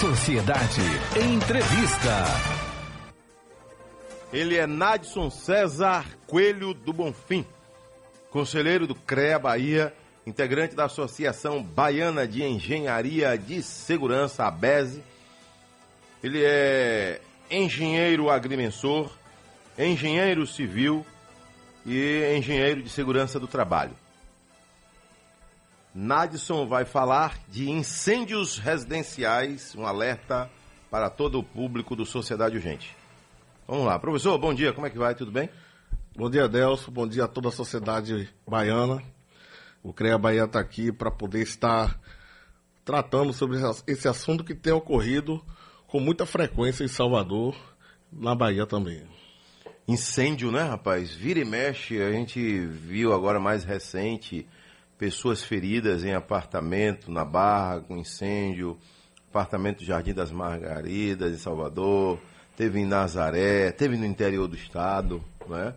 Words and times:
Sociedade 0.00 0.80
Entrevista. 1.16 2.24
Ele 4.32 4.56
é 4.56 4.64
Nadson 4.64 5.28
César 5.28 6.06
Coelho 6.24 6.72
do 6.72 6.92
Bonfim, 6.92 7.44
conselheiro 8.30 8.86
do 8.86 8.94
CREA 8.94 9.40
Bahia, 9.40 9.92
integrante 10.24 10.76
da 10.76 10.84
Associação 10.84 11.60
Baiana 11.60 12.28
de 12.28 12.44
Engenharia 12.44 13.36
de 13.36 13.60
Segurança, 13.60 14.44
a 14.44 14.52
BESE. 14.52 15.02
Ele 16.22 16.44
é 16.44 17.20
engenheiro 17.50 18.30
agrimensor, 18.30 19.10
engenheiro 19.76 20.46
civil 20.46 21.04
e 21.84 22.36
engenheiro 22.36 22.84
de 22.84 22.88
segurança 22.88 23.40
do 23.40 23.48
trabalho. 23.48 23.96
Nadson 26.00 26.64
vai 26.64 26.84
falar 26.84 27.40
de 27.48 27.68
incêndios 27.68 28.56
residenciais, 28.56 29.74
um 29.74 29.84
alerta 29.84 30.48
para 30.88 31.10
todo 31.10 31.40
o 31.40 31.42
público 31.42 31.96
do 31.96 32.06
Sociedade 32.06 32.54
Urgente. 32.54 32.96
Vamos 33.66 33.84
lá, 33.84 33.98
professor, 33.98 34.38
bom 34.38 34.54
dia, 34.54 34.72
como 34.72 34.86
é 34.86 34.90
que 34.90 34.96
vai? 34.96 35.12
Tudo 35.16 35.32
bem? 35.32 35.50
Bom 36.16 36.30
dia, 36.30 36.48
Delso, 36.48 36.92
bom 36.92 37.04
dia 37.04 37.24
a 37.24 37.28
toda 37.28 37.48
a 37.48 37.50
sociedade 37.50 38.32
baiana. 38.46 39.02
O 39.82 39.92
CREA 39.92 40.16
Bahia 40.16 40.44
está 40.44 40.60
aqui 40.60 40.92
para 40.92 41.10
poder 41.10 41.42
estar 41.42 41.98
tratando 42.84 43.32
sobre 43.32 43.58
esse 43.88 44.06
assunto 44.06 44.44
que 44.44 44.54
tem 44.54 44.72
ocorrido 44.72 45.44
com 45.88 45.98
muita 45.98 46.24
frequência 46.24 46.84
em 46.84 46.88
Salvador, 46.88 47.56
na 48.12 48.36
Bahia 48.36 48.66
também. 48.66 49.02
Incêndio, 49.88 50.52
né, 50.52 50.62
rapaz? 50.62 51.12
Vira 51.12 51.40
e 51.40 51.44
mexe, 51.44 52.00
a 52.00 52.12
gente 52.12 52.60
viu 52.66 53.12
agora 53.12 53.40
mais 53.40 53.64
recente 53.64 54.46
pessoas 54.98 55.44
feridas 55.44 56.04
em 56.04 56.12
apartamento 56.12 57.10
na 57.10 57.24
Barra 57.24 57.80
com 57.80 57.96
incêndio, 57.96 58.76
apartamento 59.30 59.84
Jardim 59.84 60.12
das 60.12 60.32
Margaridas 60.32 61.32
em 61.32 61.38
Salvador, 61.38 62.18
teve 62.56 62.80
em 62.80 62.84
Nazaré, 62.84 63.70
teve 63.70 63.96
no 63.96 64.04
interior 64.04 64.48
do 64.48 64.56
estado, 64.56 65.22
né? 65.46 65.74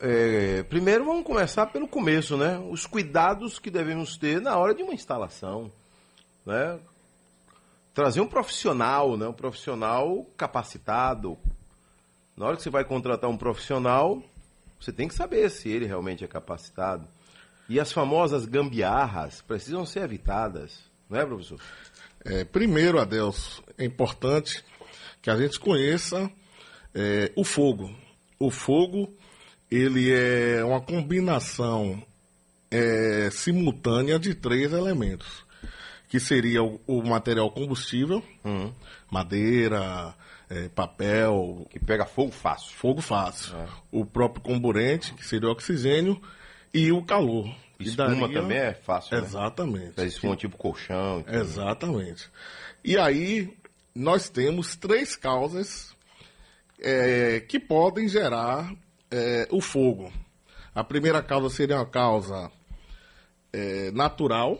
É, 0.00 0.64
primeiro 0.64 1.04
vamos 1.04 1.24
começar 1.24 1.66
pelo 1.66 1.86
começo, 1.86 2.36
né? 2.36 2.58
Os 2.70 2.86
cuidados 2.86 3.58
que 3.58 3.70
devemos 3.70 4.16
ter 4.16 4.40
na 4.40 4.56
hora 4.56 4.74
de 4.74 4.82
uma 4.82 4.94
instalação, 4.94 5.70
né? 6.46 6.78
Trazer 7.94 8.20
um 8.22 8.26
profissional, 8.26 9.16
né? 9.18 9.28
Um 9.28 9.32
profissional 9.34 10.26
capacitado. 10.36 11.38
Na 12.36 12.46
hora 12.46 12.56
que 12.56 12.62
você 12.62 12.70
vai 12.70 12.84
contratar 12.84 13.28
um 13.28 13.36
profissional, 13.36 14.22
você 14.80 14.90
tem 14.90 15.06
que 15.06 15.14
saber 15.14 15.50
se 15.50 15.68
ele 15.68 15.86
realmente 15.86 16.24
é 16.24 16.26
capacitado. 16.26 17.06
E 17.72 17.80
as 17.80 17.90
famosas 17.90 18.44
gambiarras 18.44 19.40
precisam 19.40 19.86
ser 19.86 20.02
evitadas, 20.02 20.78
não 21.08 21.18
é, 21.18 21.24
professor? 21.24 21.58
É, 22.22 22.44
primeiro, 22.44 23.00
Adeus, 23.00 23.62
é 23.78 23.84
importante 23.86 24.62
que 25.22 25.30
a 25.30 25.38
gente 25.38 25.58
conheça 25.58 26.30
é, 26.94 27.32
o 27.34 27.42
fogo. 27.42 27.90
O 28.38 28.50
fogo, 28.50 29.10
ele 29.70 30.12
é 30.12 30.62
uma 30.62 30.82
combinação 30.82 32.02
é, 32.70 33.30
simultânea 33.32 34.18
de 34.18 34.34
três 34.34 34.70
elementos, 34.70 35.42
que 36.10 36.20
seria 36.20 36.62
o, 36.62 36.78
o 36.86 37.02
material 37.02 37.50
combustível, 37.50 38.22
uhum. 38.44 38.70
madeira, 39.10 40.14
é, 40.50 40.68
papel... 40.68 41.66
Que 41.70 41.80
pega 41.80 42.04
fogo 42.04 42.32
fácil. 42.32 42.70
Fogo 42.74 43.00
fácil. 43.00 43.56
É. 43.56 43.66
O 43.90 44.04
próprio 44.04 44.42
comburente, 44.42 45.14
que 45.14 45.26
seria 45.26 45.48
o 45.48 45.52
oxigênio, 45.52 46.20
e 46.72 46.92
o 46.92 47.02
calor. 47.02 47.52
Espuma 47.78 48.28
daria... 48.28 48.40
também 48.40 48.58
é 48.58 48.74
fácil, 48.74 49.16
né? 49.16 49.24
Exatamente. 49.24 50.00
Né? 50.00 50.06
espuma 50.06 50.36
tipo 50.36 50.56
colchão. 50.56 51.24
Exatamente. 51.26 52.28
E 52.84 52.96
aí, 52.96 53.52
nós 53.94 54.28
temos 54.28 54.76
três 54.76 55.16
causas 55.16 55.94
é, 56.80 57.40
que 57.40 57.58
podem 57.58 58.08
gerar 58.08 58.72
é, 59.10 59.48
o 59.50 59.60
fogo. 59.60 60.12
A 60.74 60.82
primeira 60.82 61.22
causa 61.22 61.54
seria 61.54 61.76
uma 61.76 61.86
causa 61.86 62.50
é, 63.52 63.90
natural, 63.90 64.58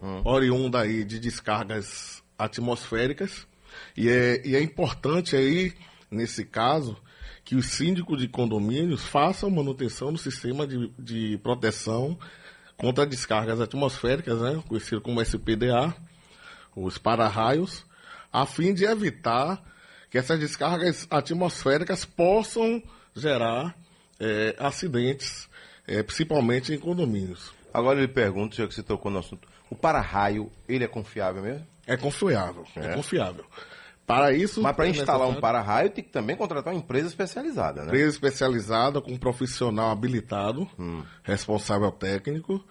hum. 0.00 0.22
oriunda 0.24 0.80
aí 0.80 1.04
de 1.04 1.18
descargas 1.18 2.22
atmosféricas. 2.38 3.46
E 3.96 4.08
é, 4.08 4.46
e 4.46 4.56
é 4.56 4.62
importante 4.62 5.36
aí, 5.36 5.74
nesse 6.10 6.44
caso, 6.44 6.96
que 7.50 7.56
os 7.56 7.66
síndicos 7.66 8.16
de 8.20 8.28
condomínios 8.28 9.02
façam 9.02 9.50
manutenção 9.50 10.12
do 10.12 10.18
sistema 10.20 10.64
de, 10.64 10.88
de 10.96 11.36
proteção 11.38 12.16
contra 12.76 13.04
descargas 13.04 13.60
atmosféricas, 13.60 14.40
né, 14.40 14.62
conhecido 14.68 15.00
como 15.00 15.20
SPDA, 15.20 15.92
os 16.76 16.96
para-raios, 16.96 17.84
a 18.32 18.46
fim 18.46 18.72
de 18.72 18.84
evitar 18.84 19.60
que 20.08 20.16
essas 20.16 20.38
descargas 20.38 21.08
atmosféricas 21.10 22.04
possam 22.04 22.80
gerar 23.16 23.76
é, 24.20 24.54
acidentes, 24.56 25.48
é, 25.88 26.04
principalmente 26.04 26.72
em 26.72 26.78
condomínios. 26.78 27.52
Agora 27.74 27.98
ele 27.98 28.06
pergunta, 28.06 28.54
já 28.54 28.68
que 28.68 28.74
você 28.76 28.82
tocou 28.84 29.10
no 29.10 29.18
assunto, 29.18 29.48
o 29.68 29.74
para-raio, 29.74 30.52
ele 30.68 30.84
é 30.84 30.88
confiável 30.88 31.42
mesmo? 31.42 31.66
É 31.84 31.96
confiável, 31.96 32.64
é, 32.76 32.92
é 32.92 32.94
confiável. 32.94 33.44
Para 34.10 34.32
isso. 34.32 34.62
Mas 34.62 34.76
para 34.76 34.86
é 34.86 34.90
instalar 34.90 35.28
um 35.28 35.40
para-raio 35.40 35.90
tem 35.90 36.04
que 36.04 36.10
também 36.10 36.36
contratar 36.36 36.72
uma 36.72 36.78
empresa 36.78 37.08
especializada, 37.08 37.82
né? 37.82 37.88
Empresa 37.88 38.08
especializada 38.08 39.00
com 39.00 39.12
um 39.12 39.18
profissional 39.18 39.90
habilitado, 39.90 40.68
hum. 40.78 41.02
responsável 41.22 41.90
técnico, 41.90 42.64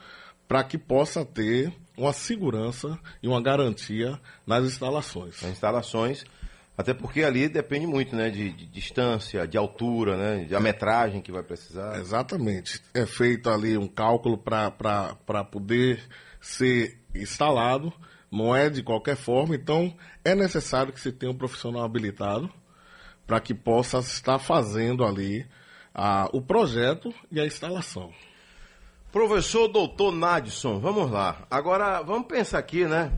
para 0.47 0.63
que 0.63 0.77
possa 0.77 1.23
ter 1.23 1.73
uma 1.97 2.13
segurança 2.13 2.97
e 3.21 3.27
uma 3.27 3.41
garantia 3.41 4.19
nas 4.45 4.63
instalações. 4.65 5.41
Nas 5.41 5.51
instalações, 5.51 6.23
até 6.77 6.93
porque 6.93 7.23
ali 7.23 7.49
depende 7.49 7.85
muito, 7.85 8.15
né, 8.15 8.29
de, 8.29 8.51
de 8.53 8.65
distância, 8.65 9.45
de 9.45 9.57
altura, 9.57 10.15
né, 10.15 10.45
de 10.45 10.55
a 10.55 10.59
metragem 10.59 11.21
que 11.21 11.31
vai 11.31 11.43
precisar. 11.43 11.99
Exatamente. 11.99 12.81
É 12.93 13.05
feito 13.05 13.49
ali 13.49 13.77
um 13.77 13.87
cálculo 13.87 14.37
para 14.37 15.43
poder 15.51 16.01
ser 16.39 16.97
instalado 17.13 17.93
não 18.31 18.55
é 18.55 18.69
de 18.69 18.83
qualquer 18.83 19.15
forma, 19.15 19.55
então 19.55 19.93
é 20.23 20.35
necessário 20.35 20.93
que 20.93 20.99
se 20.99 21.11
tenha 21.11 21.31
um 21.31 21.37
profissional 21.37 21.83
habilitado 21.83 22.49
para 23.25 23.39
que 23.39 23.53
possa 23.53 23.99
estar 23.99 24.39
fazendo 24.39 25.03
ali 25.03 25.45
a, 25.93 26.29
o 26.33 26.41
projeto 26.41 27.13
e 27.31 27.39
a 27.39 27.45
instalação. 27.45 28.11
Professor 29.11 29.67
doutor 29.67 30.11
Nadson, 30.11 30.79
vamos 30.79 31.09
lá. 31.09 31.45
Agora, 31.49 32.01
vamos 32.01 32.27
pensar 32.27 32.59
aqui, 32.59 32.85
né? 32.85 33.11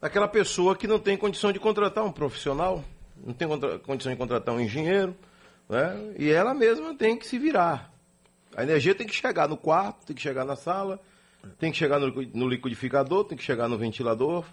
Daquela 0.00 0.28
pessoa 0.28 0.74
que 0.74 0.86
não 0.86 0.98
tem 0.98 1.16
condição 1.16 1.52
de 1.52 1.60
contratar 1.60 2.04
um 2.04 2.12
profissional, 2.12 2.82
não 3.16 3.34
tem 3.34 3.46
condição 3.80 4.12
de 4.12 4.18
contratar 4.18 4.54
um 4.54 4.60
engenheiro, 4.60 5.14
né? 5.68 6.14
E 6.18 6.30
ela 6.30 6.54
mesma 6.54 6.94
tem 6.94 7.16
que 7.16 7.26
se 7.26 7.38
virar. 7.38 7.92
A 8.56 8.62
energia 8.62 8.94
tem 8.94 9.06
que 9.06 9.14
chegar 9.14 9.48
no 9.48 9.56
quarto, 9.56 10.06
tem 10.06 10.16
que 10.16 10.22
chegar 10.22 10.44
na 10.44 10.56
sala, 10.56 11.00
tem 11.58 11.70
que 11.70 11.78
chegar 11.78 11.98
no, 11.98 12.10
no 12.34 12.48
liquidificador, 12.48 13.24
tem 13.24 13.36
que 13.36 13.44
chegar 13.44 13.68
no 13.68 13.78
ventilador. 13.78 14.44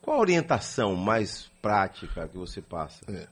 Qual 0.00 0.16
a 0.16 0.20
orientação 0.20 0.96
mais 0.96 1.50
prática 1.60 2.26
que 2.28 2.36
você 2.36 2.60
passa? 2.62 3.00
É. 3.08 3.26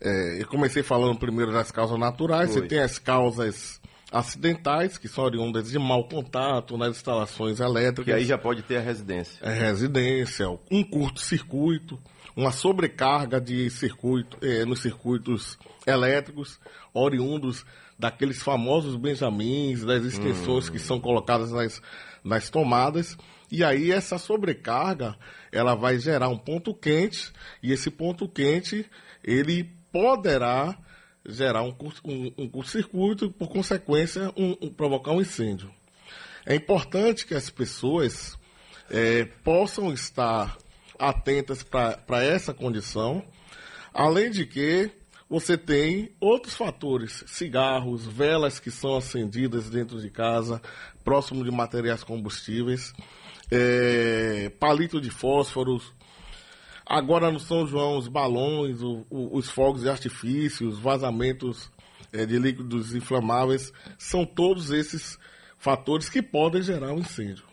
É, 0.00 0.42
eu 0.42 0.46
comecei 0.46 0.82
falando 0.82 1.18
primeiro 1.18 1.52
das 1.52 1.70
causas 1.70 1.98
naturais. 1.98 2.52
Foi. 2.52 2.62
Você 2.62 2.68
tem 2.68 2.78
as 2.80 2.98
causas 2.98 3.80
acidentais, 4.12 4.96
que 4.96 5.08
são 5.08 5.24
oriundas 5.24 5.70
de 5.70 5.78
mau 5.78 6.04
contato 6.08 6.76
nas 6.76 6.96
instalações 6.96 7.58
elétricas. 7.58 8.04
Que 8.04 8.12
aí 8.12 8.24
já 8.24 8.38
pode 8.38 8.62
ter 8.62 8.76
a 8.76 8.80
residência. 8.80 9.38
É 9.42 9.52
residência, 9.52 10.48
um 10.70 10.84
curto-circuito, 10.84 11.98
uma 12.36 12.52
sobrecarga 12.52 13.40
de 13.40 13.68
circuito, 13.70 14.38
é, 14.40 14.64
nos 14.64 14.82
circuitos 14.82 15.58
elétricos, 15.86 16.60
oriundos 16.92 17.64
daqueles 17.98 18.42
famosos 18.42 18.96
benjamins, 18.96 19.84
das 19.84 20.04
extensões 20.04 20.68
hum. 20.68 20.72
que 20.72 20.78
são 20.78 21.00
colocadas 21.00 21.52
nas, 21.52 21.80
nas 22.22 22.50
tomadas. 22.50 23.16
E 23.50 23.62
aí 23.62 23.92
essa 23.92 24.18
sobrecarga, 24.18 25.16
ela 25.52 25.74
vai 25.74 25.98
gerar 25.98 26.28
um 26.28 26.38
ponto 26.38 26.74
quente, 26.74 27.32
e 27.62 27.72
esse 27.72 27.90
ponto 27.90 28.28
quente, 28.28 28.84
ele 29.22 29.70
poderá 29.92 30.76
gerar 31.26 31.62
um, 31.62 31.74
um, 32.04 32.32
um 32.36 32.48
curto-circuito 32.48 33.26
e, 33.26 33.30
por 33.30 33.48
consequência, 33.48 34.32
um, 34.36 34.56
um, 34.60 34.70
provocar 34.70 35.12
um 35.12 35.20
incêndio. 35.20 35.70
É 36.44 36.54
importante 36.54 37.26
que 37.26 37.34
as 37.34 37.48
pessoas 37.48 38.36
é, 38.90 39.24
possam 39.42 39.92
estar 39.92 40.58
atentas 40.98 41.62
para 41.62 42.22
essa 42.22 42.52
condição, 42.52 43.24
além 43.92 44.30
de 44.30 44.44
que 44.44 44.90
você 45.34 45.58
tem 45.58 46.12
outros 46.20 46.54
fatores, 46.54 47.24
cigarros, 47.26 48.06
velas 48.06 48.60
que 48.60 48.70
são 48.70 48.96
acendidas 48.96 49.68
dentro 49.68 50.00
de 50.00 50.08
casa, 50.08 50.62
próximo 51.02 51.42
de 51.42 51.50
materiais 51.50 52.04
combustíveis, 52.04 52.94
é, 53.50 54.48
palito 54.60 55.00
de 55.00 55.10
fósforos. 55.10 55.92
Agora 56.86 57.32
no 57.32 57.40
São 57.40 57.66
João, 57.66 57.98
os 57.98 58.06
balões, 58.06 58.80
o, 58.80 59.04
o, 59.10 59.36
os 59.36 59.50
fogos 59.50 59.82
de 59.82 59.88
artifício, 59.88 60.68
os 60.68 60.78
vazamentos 60.78 61.68
é, 62.12 62.24
de 62.24 62.38
líquidos 62.38 62.94
inflamáveis, 62.94 63.72
são 63.98 64.24
todos 64.24 64.70
esses 64.70 65.18
fatores 65.58 66.08
que 66.08 66.22
podem 66.22 66.62
gerar 66.62 66.92
um 66.92 67.00
incêndio. 67.00 67.44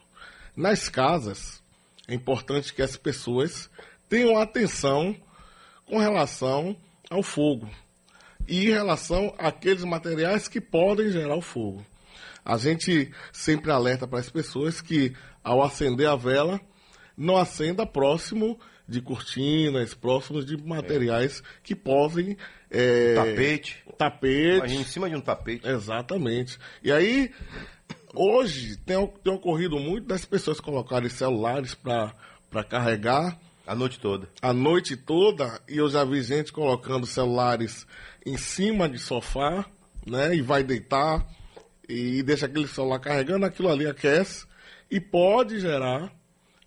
Nas 0.56 0.88
casas, 0.88 1.63
é 2.07 2.13
importante 2.13 2.75
que 2.75 2.84
as 2.84 2.95
pessoas 2.95 3.72
tenham 4.07 4.38
atenção 4.38 5.16
com 5.88 5.98
relação 5.98 6.77
ao 7.12 7.22
fogo 7.22 7.69
e 8.48 8.66
em 8.66 8.72
relação 8.72 9.36
àqueles 9.38 9.84
materiais 9.84 10.48
que 10.48 10.62
podem 10.62 11.12
gerar 11.12 11.36
o 11.36 11.42
fogo. 11.42 11.86
A 12.44 12.58
gente 12.58 13.12
sempre 13.31 13.69
alerta 13.69 14.08
para 14.08 14.19
as 14.19 14.30
pessoas 14.30 14.81
que, 14.81 15.13
ao 15.44 15.62
acender 15.62 16.08
a 16.08 16.16
vela, 16.16 16.60
não 17.16 17.38
acenda 17.38 17.86
próximo 17.86 18.60
de 18.88 19.00
cortinas, 19.00 19.94
próximos 19.94 20.46
de 20.46 20.58
materiais 20.58 21.44
que 21.62 21.75
podem. 21.75 22.36
É, 22.69 23.13
Tapete. 23.13 23.84
Tapete. 23.98 24.58
Imagina 24.58 24.81
em 24.81 24.86
cima 24.86 25.10
de 25.10 25.16
um 25.16 25.22
tapete. 25.22 25.68
Exatamente. 25.68 26.58
E 26.81 26.92
aí, 26.92 27.31
hoje, 28.16 28.75
tem, 28.78 29.08
tem 29.24 29.34
ocorrido 29.34 29.78
muito 29.80 30.08
das 30.08 30.25
pessoas 30.25 30.60
colocarem 30.60 31.10
celulares 31.10 31.75
para 31.75 32.63
carregar 32.68 33.38
A 33.72 33.76
noite 33.76 34.00
toda. 34.02 34.28
a 34.42 34.52
noite 34.52 34.98
toda 34.98 35.62
e 35.70 35.78
eu 35.78 35.90
já 35.90 36.04
vi 36.04 36.22
gente 36.22 36.52
colocando 36.52 37.06
celulares 37.06 37.88
em 38.26 38.36
cima 38.36 38.90
de 38.90 38.98
sofá, 39.00 39.66
né? 40.06 40.36
E 40.36 40.42
vai 40.42 40.62
deitar 40.62 41.26
e 41.88 42.22
deixa 42.22 42.48
aquele 42.48 42.68
celular 42.68 43.00
carregando, 43.00 43.46
aquilo 43.46 43.70
ali 43.70 43.88
aquece 43.88 44.46
e 44.90 45.00
pode 45.00 45.58
gerar 45.62 46.12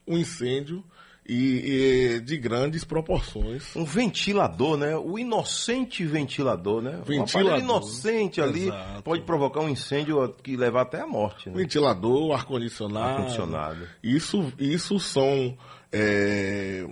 um 0.09 0.17
incêndio 0.17 0.83
e, 1.27 2.15
e 2.17 2.21
de 2.21 2.37
grandes 2.39 2.85
proporções. 2.85 3.77
Um 3.77 3.85
ventilador, 3.85 4.77
né? 4.79 4.97
O 4.97 5.19
inocente 5.19 6.05
ventilador, 6.07 6.81
né? 6.83 6.99
Um 6.99 7.03
Ventilador. 7.03 7.53
aparelho 7.53 7.65
inocente 7.65 8.41
ali 8.41 8.69
Exato. 8.69 9.03
pode 9.03 9.23
provocar 9.23 9.61
um 9.61 9.69
incêndio 9.69 10.35
que 10.43 10.57
levar 10.57 10.83
até 10.83 11.01
a 11.03 11.07
morte, 11.07 11.51
né? 11.51 11.57
Ventilador, 11.57 12.33
ar-condicionado. 12.35 13.09
Ar-condicionado. 13.23 13.89
Isso, 14.03 14.53
isso 14.59 14.99
são 14.99 15.57
é, 15.97 16.87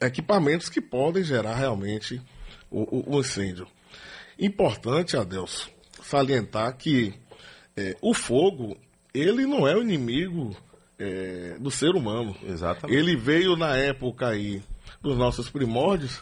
equipamentos 0.00 0.68
que 0.68 0.80
podem 0.80 1.22
gerar 1.22 1.54
realmente 1.54 2.20
o, 2.70 2.82
o- 2.82 3.16
o 3.16 3.20
incêndio. 3.20 3.66
Importante, 4.38 5.16
Adelso, 5.16 5.70
salientar 6.02 6.76
que 6.76 7.14
é, 7.76 7.96
o 8.02 8.12
fogo, 8.12 8.76
ele 9.12 9.46
não 9.46 9.66
é 9.66 9.76
o 9.76 9.82
inimigo 9.82 10.56
é, 10.98 11.56
do 11.60 11.70
ser 11.70 11.90
humano. 11.94 12.36
Exatamente. 12.42 12.98
Ele 12.98 13.16
veio 13.16 13.56
na 13.56 13.76
época 13.76 14.28
aí 14.28 14.62
dos 15.00 15.16
nossos 15.16 15.48
primórdios 15.48 16.20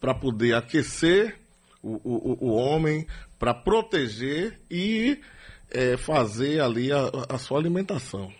para 0.00 0.14
poder 0.14 0.54
aquecer 0.54 1.36
o, 1.82 1.94
o, 2.02 2.32
o- 2.32 2.44
o 2.48 2.54
homem, 2.54 3.06
para 3.38 3.52
proteger 3.54 4.58
e 4.70 5.18
é, 5.70 5.96
fazer 5.96 6.60
ali 6.60 6.90
a, 6.92 7.10
a 7.28 7.38
sua 7.38 7.58
alimentação. 7.58 8.32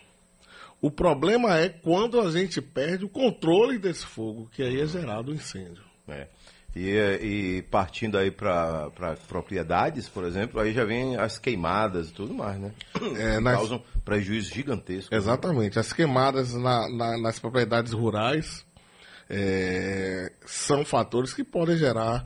O 0.81 0.91
problema 0.91 1.59
é 1.59 1.69
quando 1.69 2.21
a 2.21 2.31
gente 2.31 2.61
perde 2.63 3.05
o 3.05 3.09
controle 3.09 3.79
desse 3.79 4.07
fogo, 4.07 4.49
que 4.53 4.63
aí 4.63 4.81
é 4.81 4.87
gerado 4.87 5.31
o 5.31 5.35
incêndio. 5.35 5.83
É. 6.09 6.27
E, 6.75 6.89
eh, 6.97 7.19
e 7.25 7.63
partindo 7.63 8.17
aí 8.17 8.31
para 8.31 8.91
propriedades, 9.29 10.09
por 10.09 10.25
exemplo, 10.25 10.61
aí 10.61 10.73
já 10.73 10.85
vem 10.85 11.17
as 11.17 11.37
queimadas 11.37 12.09
e 12.11 12.13
tudo 12.13 12.33
mais, 12.33 12.59
né? 12.61 12.71
É, 13.19 13.41
nas- 13.41 13.57
Causam 13.57 13.83
prejuízo 14.05 14.55
gigantesco. 14.55 15.13
Exatamente. 15.15 15.79
As 15.79 15.93
queimadas 15.93 16.55
na- 16.55 16.89
na- 16.89 17.19
nas 17.19 17.39
propriedades 17.41 17.93
rurais 17.93 18.65
é, 19.29 20.33
são 20.47 20.85
fatores 20.85 21.33
que 21.33 21.45
podem 21.45 21.77
gerar 21.77 22.25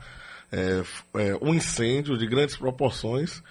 é, 0.51 0.83
é, 1.15 1.35
um 1.41 1.53
incêndio 1.53 2.17
de 2.17 2.25
grandes 2.27 2.55
proporções 2.55 3.43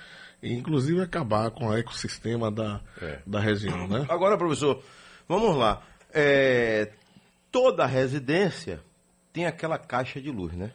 e 0.45 0.53
inclusive 0.53 1.01
acabar 1.01 1.51
com 1.51 1.69
o 1.69 1.77
ecossistema 1.77 2.51
da, 2.51 2.81
É. 3.01 3.19
da 3.27 3.41
região, 3.41 3.89
né? 3.89 4.05
Agora, 4.09 4.37
professor, 4.37 4.83
vamos 5.29 5.57
lá. 5.57 5.83
É, 6.13 6.93
toda 7.51 7.87
residência 7.87 8.81
tem 9.33 9.47
aquela 9.47 9.79
caixa 9.79 10.21
de 10.21 10.31
luz, 10.31 10.53
né? 10.53 10.71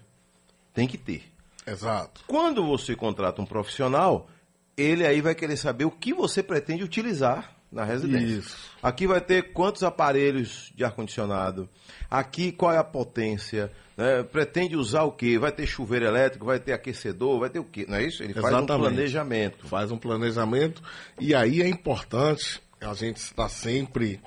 Tem 0.73 0.87
que 0.87 0.97
ter. 0.97 1.23
Exato. 1.65 2.23
Quando 2.27 2.65
você 2.65 2.95
contrata 2.95 3.41
um 3.41 3.45
profissional, 3.45 4.27
ele 4.75 5.05
aí 5.05 5.21
vai 5.21 5.35
querer 5.35 5.55
saber 5.55 5.85
o 5.85 5.91
que 5.91 6.13
você 6.13 6.41
pretende 6.41 6.83
utilizar 6.83 7.55
na 7.71 7.83
residência. 7.83 8.39
Isso. 8.39 8.57
Aqui 8.81 9.05
vai 9.05 9.21
ter 9.21 9.53
quantos 9.53 9.83
aparelhos 9.83 10.71
de 10.75 10.83
ar-condicionado, 10.83 11.69
aqui 12.09 12.51
qual 12.51 12.73
é 12.73 12.77
a 12.77 12.83
potência, 12.83 13.71
né? 13.95 14.23
pretende 14.23 14.75
usar 14.75 15.03
o 15.03 15.11
quê? 15.11 15.37
Vai 15.37 15.51
ter 15.51 15.67
chuveiro 15.67 16.05
elétrico, 16.05 16.45
vai 16.45 16.59
ter 16.59 16.73
aquecedor, 16.73 17.39
vai 17.39 17.49
ter 17.49 17.59
o 17.59 17.63
quê? 17.63 17.85
Não 17.87 17.97
é 17.97 18.03
isso? 18.03 18.23
Ele 18.23 18.33
faz 18.33 18.45
um 18.45 18.57
Exatamente. 18.57 18.87
planejamento. 18.87 19.67
Faz 19.67 19.91
um 19.91 19.97
planejamento 19.97 20.81
e 21.19 21.35
aí 21.35 21.61
é 21.61 21.67
importante 21.67 22.61
a 22.81 22.93
gente 22.93 23.17
estar 23.17 23.49
sempre 23.49 24.19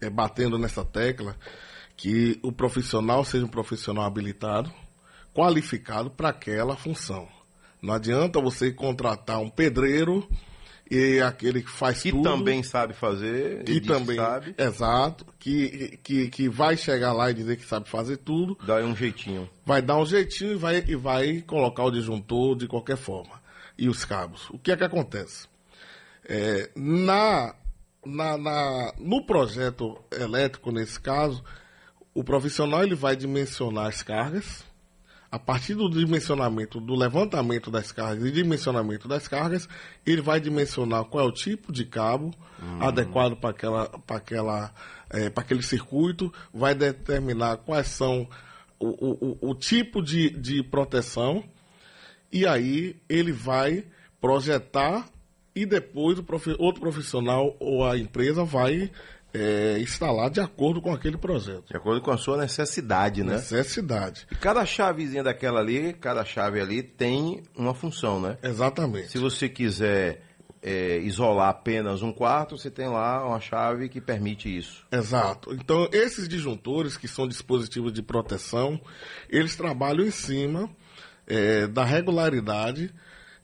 eh, 0.00 0.10
batendo 0.10 0.58
nessa 0.58 0.84
tecla 0.84 1.36
que 1.96 2.38
o 2.42 2.50
profissional 2.50 3.24
seja 3.24 3.44
um 3.44 3.48
profissional 3.48 4.04
habilitado, 4.04 4.72
qualificado 5.34 6.10
para 6.10 6.30
aquela 6.30 6.76
função. 6.76 7.28
Não 7.80 7.94
adianta 7.94 8.40
você 8.40 8.72
contratar 8.72 9.38
um 9.38 9.48
pedreiro 9.48 10.28
e 10.90 11.20
aquele 11.20 11.62
que 11.62 11.70
faz 11.70 12.02
Que 12.02 12.10
tudo 12.10 12.22
também 12.24 12.62
sabe 12.62 12.92
fazer, 12.94 13.62
que 13.64 13.80
também 13.80 14.16
sabe, 14.16 14.54
exato, 14.58 15.24
que, 15.38 15.98
que 16.02 16.28
que 16.28 16.48
vai 16.48 16.76
chegar 16.76 17.12
lá 17.12 17.30
e 17.30 17.34
dizer 17.34 17.56
que 17.56 17.64
sabe 17.64 17.88
fazer 17.88 18.16
tudo, 18.18 18.58
dá 18.66 18.76
um 18.84 18.94
jeitinho. 18.96 19.48
vai 19.64 19.80
dar 19.80 19.96
um 19.98 20.04
jeitinho 20.06 20.52
e 20.52 20.56
vai, 20.56 20.84
e 20.86 20.96
vai 20.96 21.42
colocar 21.46 21.84
o 21.84 21.90
disjuntor 21.90 22.56
de 22.56 22.66
qualquer 22.66 22.96
forma. 22.96 23.38
E 23.78 23.88
os 23.88 24.04
cabos. 24.04 24.50
O 24.50 24.58
que 24.58 24.72
é 24.72 24.76
que 24.76 24.84
acontece? 24.84 25.48
É, 26.28 26.68
na, 26.76 27.54
na, 28.04 28.36
na- 28.36 28.92
no 28.98 29.24
projeto 29.24 29.98
elétrico, 30.12 30.70
nesse 30.70 31.00
caso, 31.00 31.42
o 32.12 32.22
profissional 32.22 32.82
ele 32.82 32.94
vai 32.94 33.16
dimensionar 33.16 33.86
as 33.86 34.02
cargas. 34.02 34.64
A 35.32 35.38
partir 35.38 35.74
do 35.74 35.88
dimensionamento, 35.88 36.80
do 36.80 36.96
levantamento 36.96 37.70
das 37.70 37.92
cargas 37.92 38.24
e 38.24 38.32
dimensionamento 38.32 39.06
das 39.06 39.28
cargas, 39.28 39.68
ele 40.04 40.20
vai 40.20 40.40
dimensionar 40.40 41.04
qual 41.04 41.24
é 41.24 41.28
o 41.28 41.32
tipo 41.32 41.72
de 41.72 41.84
cabo 41.84 42.34
adequado 42.80 43.36
para 43.36 43.50
aquela, 43.50 43.88
para 44.00 44.16
aquela, 44.16 44.74
eh, 45.10 45.30
para 45.30 45.42
aquele 45.44 45.62
circuito, 45.62 46.32
vai 46.52 46.74
determinar 46.74 47.58
quais 47.58 47.86
são 47.86 48.28
o, 48.78 48.88
o, 48.88 49.38
o- 49.50 49.54
tipo 49.54 50.02
de, 50.02 50.30
de 50.30 50.62
proteção 50.64 51.44
e 52.32 52.46
aí 52.46 52.96
ele 53.08 53.30
vai 53.30 53.84
projetar 54.20 55.08
e 55.54 55.64
depois 55.66 56.18
o 56.18 56.22
profi- 56.22 56.56
outro 56.58 56.80
profissional 56.80 57.56
ou 57.60 57.84
a 57.86 57.96
empresa 57.96 58.44
vai 58.44 58.90
eh, 59.32 59.78
instalar 59.80 60.30
de 60.30 60.40
acordo 60.40 60.80
com 60.80 60.92
aquele 60.92 61.16
projeto. 61.16 61.64
De 61.68 61.76
acordo 61.76 62.00
com 62.00 62.10
a 62.10 62.18
sua 62.18 62.36
necessidade, 62.36 63.22
né? 63.22 63.34
Necessidade. 63.34 64.26
E 64.30 64.34
cada 64.34 64.64
chavezinha 64.64 65.22
daquela 65.22 65.60
ali, 65.60 65.92
cada 65.92 66.24
chave 66.24 66.60
ali 66.60 66.82
tem 66.82 67.42
uma 67.56 67.74
função, 67.74 68.20
né? 68.20 68.38
Exatamente. 68.42 69.08
Se 69.08 69.18
você 69.18 69.48
quiser 69.48 70.22
é, 70.62 70.98
isolar 70.98 71.48
apenas 71.48 72.02
um 72.02 72.12
quarto, 72.12 72.58
você 72.58 72.70
tem 72.70 72.88
lá 72.88 73.26
uma 73.26 73.40
chave 73.40 73.88
que 73.88 74.00
permite 74.00 74.54
isso. 74.54 74.84
Exato. 74.92 75.54
Então, 75.54 75.88
esses 75.92 76.28
disjuntores, 76.28 76.96
que 76.96 77.08
são 77.08 77.26
dispositivos 77.26 77.92
de 77.92 78.02
proteção, 78.02 78.80
eles 79.28 79.56
trabalham 79.56 80.04
em 80.04 80.10
cima 80.10 80.68
eh, 81.26 81.66
da 81.66 81.84
regularidade 81.84 82.92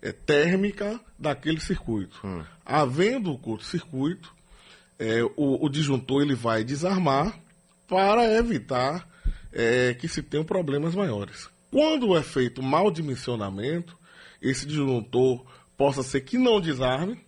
eh, 0.02 0.12
térmica 0.12 1.00
daquele 1.18 1.60
circuito. 1.60 2.20
Havendo 2.64 3.32
o 3.32 3.38
curto-circuito, 3.38 4.34
eh, 4.98 5.22
o, 5.36 5.64
o 5.64 5.68
disjuntor 5.68 6.22
ele 6.22 6.34
vai 6.34 6.64
desarmar 6.64 7.38
para 7.86 8.24
evitar 8.34 9.08
eh, 9.52 9.94
que 9.94 10.08
se 10.08 10.22
tenham 10.22 10.44
problemas 10.44 10.94
maiores. 10.94 11.48
Quando 11.70 12.16
é 12.16 12.22
feito 12.22 12.62
mau 12.62 12.90
dimensionamento, 12.90 13.96
esse 14.40 14.66
disjuntor 14.66 15.44
possa 15.76 16.02
ser 16.02 16.22
que 16.22 16.38
não 16.38 16.60
desarme, 16.60 17.18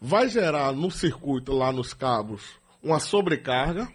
vai 0.00 0.28
gerar 0.28 0.72
no 0.72 0.90
circuito, 0.90 1.52
lá 1.52 1.72
nos 1.72 1.92
cabos, 1.92 2.42
uma 2.82 2.98
sobrecarga. 2.98 3.88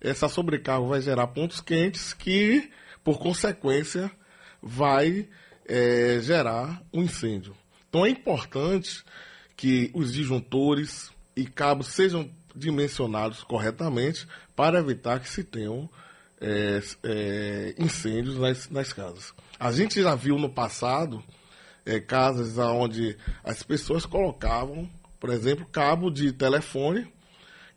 Essa 0.00 0.28
sobrecarga 0.28 0.86
vai 0.86 1.00
gerar 1.00 1.26
pontos 1.28 1.60
quentes 1.60 2.14
que, 2.14 2.70
por 3.04 3.18
consequência, 3.18 4.10
vai 4.62 5.28
eh, 5.66 6.18
gerar 6.22 6.82
um 6.92 7.02
incêndio. 7.02 7.54
Então 7.88 8.06
é 8.06 8.10
importante 8.10 9.04
que 9.56 9.90
os 9.94 10.12
disjuntores 10.12 11.10
e 11.36 11.44
cabos 11.46 11.88
sejam 11.88 12.30
dimensionados 12.54 13.44
corretamente 13.44 14.26
para 14.54 14.78
evitar 14.78 15.20
que 15.20 15.28
se 15.28 15.44
tenham 15.44 15.88
eh, 16.40 16.82
eh, 17.02 17.74
incêndios 17.78 18.38
nas, 18.38 18.70
nas 18.70 18.92
casas. 18.92 19.34
A 19.60 19.70
gente 19.70 20.02
já 20.02 20.14
viu 20.14 20.38
no 20.38 20.48
passado 20.48 21.22
eh, 21.84 22.00
casas 22.00 22.56
onde 22.58 23.16
as 23.44 23.62
pessoas 23.62 24.06
colocavam, 24.06 24.88
por 25.20 25.30
exemplo, 25.30 25.66
cabo 25.66 26.10
de 26.10 26.32
telefone, 26.32 27.06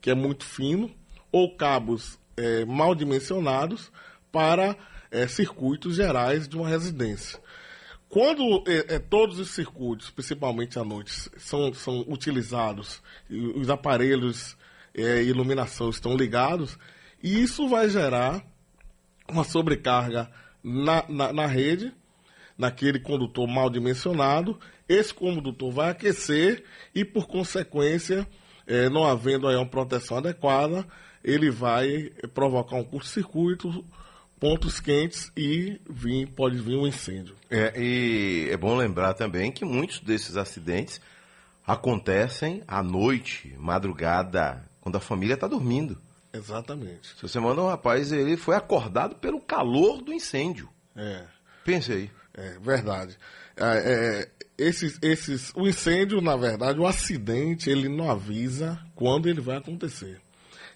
que 0.00 0.10
é 0.10 0.14
muito 0.14 0.44
fino, 0.44 0.90
ou 1.30 1.54
cabos 1.56 2.18
eh, 2.36 2.64
mal 2.64 2.94
dimensionados 2.94 3.92
para 4.32 4.76
eh, 5.10 5.28
circuitos 5.28 5.96
gerais 5.96 6.48
de 6.48 6.56
uma 6.56 6.68
residência. 6.68 7.38
Quando 8.10 8.64
eh, 8.66 8.86
eh, 8.88 8.98
todos 8.98 9.38
os 9.38 9.52
circuitos, 9.52 10.10
principalmente 10.10 10.76
à 10.80 10.84
noite, 10.84 11.12
são, 11.38 11.72
são 11.72 12.00
utilizados 12.08 13.00
e 13.30 13.38
os 13.38 13.70
aparelhos 13.70 14.56
eh, 14.92 15.22
iluminação 15.22 15.88
estão 15.88 16.16
ligados, 16.16 16.76
isso 17.22 17.68
vai 17.68 17.88
gerar 17.88 18.44
uma 19.28 19.44
sobrecarga 19.44 20.28
na, 20.60 21.04
na, 21.08 21.32
na 21.32 21.46
rede, 21.46 21.94
naquele 22.58 22.98
condutor 22.98 23.46
mal 23.46 23.70
dimensionado, 23.70 24.58
esse 24.88 25.14
condutor 25.14 25.70
vai 25.70 25.90
aquecer 25.90 26.64
e, 26.92 27.04
por 27.04 27.28
consequência, 27.28 28.26
é, 28.66 28.88
não 28.88 29.04
havendo 29.04 29.46
aí 29.46 29.54
uma 29.54 29.64
proteção 29.64 30.16
adequada, 30.16 30.84
ele 31.22 31.48
vai 31.48 32.10
provocar 32.34 32.74
um 32.74 32.84
curto-circuito, 32.84 33.84
pontos 34.40 34.80
quentes 34.80 35.30
e 35.36 35.78
vir, 35.88 36.26
pode 36.28 36.58
vir 36.58 36.76
um 36.76 36.86
incêndio. 36.86 37.36
É, 37.50 37.78
e 37.78 38.48
é 38.50 38.56
bom 38.56 38.74
lembrar 38.74 39.12
também 39.12 39.52
que 39.52 39.64
muitos 39.64 40.00
desses 40.00 40.36
acidentes 40.36 41.00
acontecem 41.66 42.64
à 42.66 42.82
noite, 42.82 43.54
madrugada, 43.58 44.64
quando 44.80 44.96
a 44.96 45.00
família 45.00 45.34
está 45.34 45.46
dormindo. 45.46 46.00
Exatamente. 46.32 47.08
Se 47.16 47.22
você 47.22 47.38
manda 47.38 47.60
um 47.60 47.68
rapaz, 47.68 48.10
ele 48.12 48.36
foi 48.36 48.56
acordado 48.56 49.14
pelo 49.16 49.40
calor 49.40 50.00
do 50.00 50.12
incêndio. 50.12 50.68
É. 50.96 51.24
Pense 51.64 51.92
aí. 51.92 52.10
É 52.32 52.58
verdade. 52.60 53.16
É, 53.56 53.64
é, 53.66 54.28
esses, 54.56 54.98
esses, 55.02 55.52
o 55.54 55.68
incêndio, 55.68 56.20
na 56.20 56.36
verdade, 56.36 56.78
o 56.78 56.86
acidente, 56.86 57.68
ele 57.68 57.88
não 57.88 58.10
avisa 58.10 58.78
quando 58.94 59.28
ele 59.28 59.40
vai 59.40 59.56
acontecer. 59.56 60.20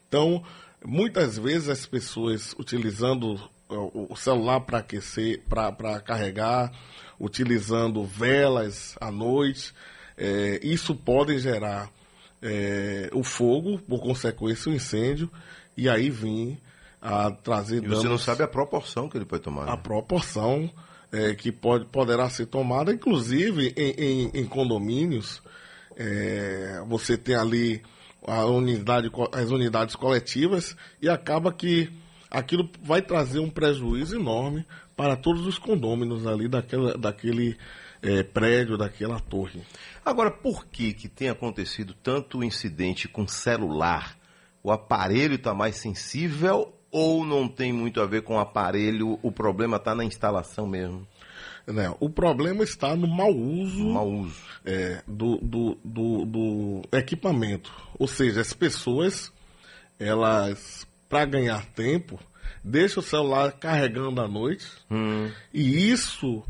Então, 0.08 0.44
muitas 0.84 1.38
vezes 1.38 1.68
as 1.68 1.86
pessoas 1.86 2.54
utilizando 2.58 3.40
o 3.76 4.16
celular 4.16 4.60
para 4.60 4.78
aquecer, 4.78 5.42
para 5.48 6.00
carregar, 6.00 6.72
utilizando 7.18 8.04
velas 8.04 8.96
à 9.00 9.10
noite, 9.10 9.72
é, 10.16 10.60
isso 10.62 10.94
pode 10.94 11.38
gerar 11.38 11.90
é, 12.42 13.08
o 13.12 13.22
fogo, 13.22 13.78
por 13.78 14.00
consequência, 14.00 14.70
o 14.70 14.74
incêndio, 14.74 15.30
e 15.76 15.88
aí 15.88 16.10
vir 16.10 16.58
a 17.00 17.30
trazer 17.30 17.78
e 17.78 17.80
danos. 17.80 17.98
Você 17.98 18.08
não 18.08 18.18
sabe 18.18 18.42
a 18.42 18.48
proporção 18.48 19.08
que 19.08 19.16
ele 19.16 19.24
pode 19.24 19.42
tomar. 19.42 19.66
Né? 19.66 19.72
A 19.72 19.76
proporção 19.76 20.70
é, 21.12 21.34
que 21.34 21.52
pode, 21.52 21.84
poderá 21.86 22.28
ser 22.30 22.46
tomada, 22.46 22.92
inclusive 22.92 23.72
em, 23.76 23.90
em, 23.90 24.30
em 24.34 24.46
condomínios, 24.46 25.42
é, 25.96 26.82
você 26.86 27.16
tem 27.16 27.34
ali 27.34 27.82
a 28.26 28.46
unidade, 28.46 29.10
as 29.32 29.50
unidades 29.50 29.94
coletivas 29.94 30.76
e 31.00 31.08
acaba 31.08 31.52
que 31.52 31.92
aquilo 32.34 32.68
vai 32.82 33.00
trazer 33.00 33.38
um 33.38 33.48
prejuízo 33.48 34.16
enorme 34.16 34.66
para 34.96 35.16
todos 35.16 35.46
os 35.46 35.58
condôminos 35.58 36.26
ali 36.26 36.48
daquela, 36.48 36.98
daquele 36.98 37.56
é, 38.02 38.22
prédio, 38.22 38.76
daquela 38.76 39.18
torre. 39.20 39.62
Agora, 40.04 40.30
por 40.30 40.66
que, 40.66 40.92
que 40.92 41.08
tem 41.08 41.30
acontecido 41.30 41.94
tanto 42.02 42.44
incidente 42.44 43.08
com 43.08 43.26
celular? 43.26 44.16
O 44.62 44.70
aparelho 44.70 45.34
está 45.34 45.54
mais 45.54 45.76
sensível 45.76 46.74
ou 46.90 47.24
não 47.24 47.48
tem 47.48 47.72
muito 47.72 48.00
a 48.00 48.06
ver 48.06 48.22
com 48.22 48.36
o 48.36 48.40
aparelho? 48.40 49.18
O 49.22 49.32
problema 49.32 49.76
está 49.76 49.94
na 49.94 50.04
instalação 50.04 50.66
mesmo? 50.66 51.06
Não, 51.66 51.96
o 51.98 52.10
problema 52.10 52.62
está 52.62 52.94
no 52.94 53.08
mau 53.08 53.34
uso, 53.34 53.86
mau 53.86 54.08
uso. 54.08 54.42
É, 54.66 55.02
do, 55.06 55.38
do, 55.38 55.78
do, 55.82 56.24
do 56.26 56.82
equipamento. 56.92 57.72
Ou 57.98 58.06
seja, 58.06 58.42
as 58.42 58.52
pessoas, 58.52 59.32
elas, 59.98 60.86
para 61.14 61.24
ganhar 61.26 61.64
tempo, 61.66 62.18
deixam 62.64 63.00
o 63.00 63.06
celular 63.06 63.52
carregando 63.52 64.20
à 64.20 64.26
noite. 64.26 64.66
Hum. 64.90 65.30
E 65.52 65.88
isso 65.88 66.42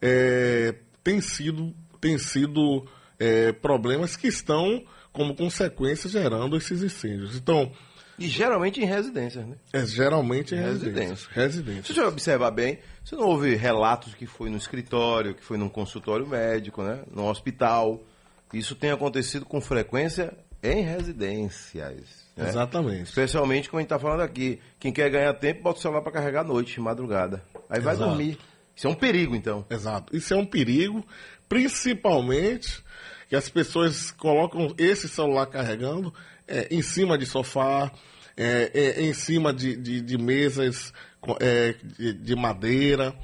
é, 0.00 0.74
tem 1.04 1.20
sido, 1.20 1.74
tem 2.00 2.16
sido 2.16 2.86
é, 3.18 3.52
problemas 3.52 4.16
que 4.16 4.26
estão, 4.26 4.82
como 5.12 5.36
consequência, 5.36 6.08
gerando 6.08 6.56
esses 6.56 6.82
incêndios. 6.82 7.36
Então. 7.36 7.70
E 8.18 8.26
geralmente 8.26 8.80
em 8.80 8.86
residências, 8.86 9.46
né? 9.46 9.56
É, 9.70 9.84
geralmente 9.84 10.54
em 10.54 10.62
residências. 10.62 11.26
residências. 11.26 11.88
Se 11.88 11.92
você 11.92 12.00
observar 12.00 12.52
bem, 12.52 12.78
você 13.04 13.16
não 13.16 13.24
ouve 13.24 13.54
relatos 13.54 14.14
que 14.14 14.24
foi 14.24 14.48
no 14.48 14.56
escritório, 14.56 15.34
que 15.34 15.44
foi 15.44 15.58
num 15.58 15.68
consultório 15.68 16.26
médico, 16.26 16.82
né? 16.82 17.02
No 17.12 17.28
hospital. 17.28 18.02
Isso 18.50 18.74
tem 18.74 18.92
acontecido 18.92 19.44
com 19.44 19.60
frequência 19.60 20.32
em 20.62 20.80
residências. 20.80 22.25
Né? 22.36 22.48
Exatamente. 22.48 23.04
Especialmente 23.04 23.70
como 23.70 23.78
a 23.78 23.82
gente 23.82 23.86
está 23.86 23.98
falando 23.98 24.20
aqui. 24.20 24.60
Quem 24.78 24.92
quer 24.92 25.08
ganhar 25.10 25.32
tempo, 25.34 25.62
bota 25.62 25.78
o 25.78 25.82
celular 25.82 26.02
para 26.02 26.12
carregar 26.12 26.42
à 26.42 26.44
noite, 26.44 26.78
madrugada. 26.80 27.42
Aí 27.68 27.80
vai 27.80 27.94
Exato. 27.94 28.10
dormir. 28.10 28.38
Isso 28.74 28.86
é 28.86 28.90
um 28.90 28.94
perigo, 28.94 29.34
então. 29.34 29.64
Exato. 29.70 30.14
Isso 30.14 30.34
é 30.34 30.36
um 30.36 30.44
perigo, 30.44 31.02
principalmente 31.48 32.84
que 33.28 33.34
as 33.34 33.48
pessoas 33.48 34.10
colocam 34.10 34.74
esse 34.76 35.08
celular 35.08 35.46
carregando 35.46 36.12
é, 36.46 36.68
em 36.70 36.82
cima 36.82 37.16
de 37.16 37.24
sofá, 37.24 37.90
é, 38.36 38.70
é, 38.72 39.02
em 39.02 39.14
cima 39.14 39.52
de, 39.52 39.74
de, 39.76 40.00
de 40.02 40.18
mesas 40.18 40.92
é, 41.40 41.74
de, 41.82 42.12
de, 42.12 42.36
madeira. 42.36 43.14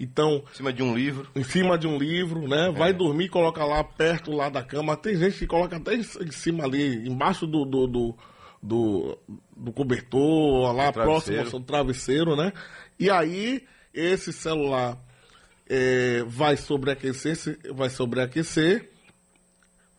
Então, 0.00 0.42
em 0.50 0.56
cima 0.56 0.72
de 0.72 0.82
um 0.82 0.94
livro. 0.96 1.28
Em 1.36 1.44
cima 1.44 1.78
de 1.78 1.86
um 1.86 1.98
livro, 1.98 2.48
né? 2.48 2.72
Vai 2.76 2.92
dormir, 2.92 3.28
coloca 3.28 3.64
lá 3.64 3.84
perto 3.84 4.32
lá 4.32 4.48
da 4.48 4.62
cama. 4.62 4.96
Tem 4.96 5.14
gente 5.16 5.38
que 5.38 5.46
coloca 5.46 5.76
até 5.76 5.94
em 5.94 6.32
cima 6.32 6.64
ali, 6.64 7.06
embaixo 7.06 7.46
do, 7.46 7.64
do, 7.64 7.86
do, 7.86 8.16
do, 8.62 9.18
do 9.56 9.72
cobertor, 9.72 10.72
lá 10.72 10.92
próximo 10.92 11.40
ao 11.52 11.60
travesseiro, 11.60 12.36
né? 12.36 12.52
E 12.98 13.10
aí 13.10 13.64
esse 13.92 14.32
celular 14.32 14.96
é, 15.68 16.22
vai 16.26 16.56
sobreaquecer, 16.56 17.36
vai 17.74 17.90
sobreaquecer, 17.90 18.90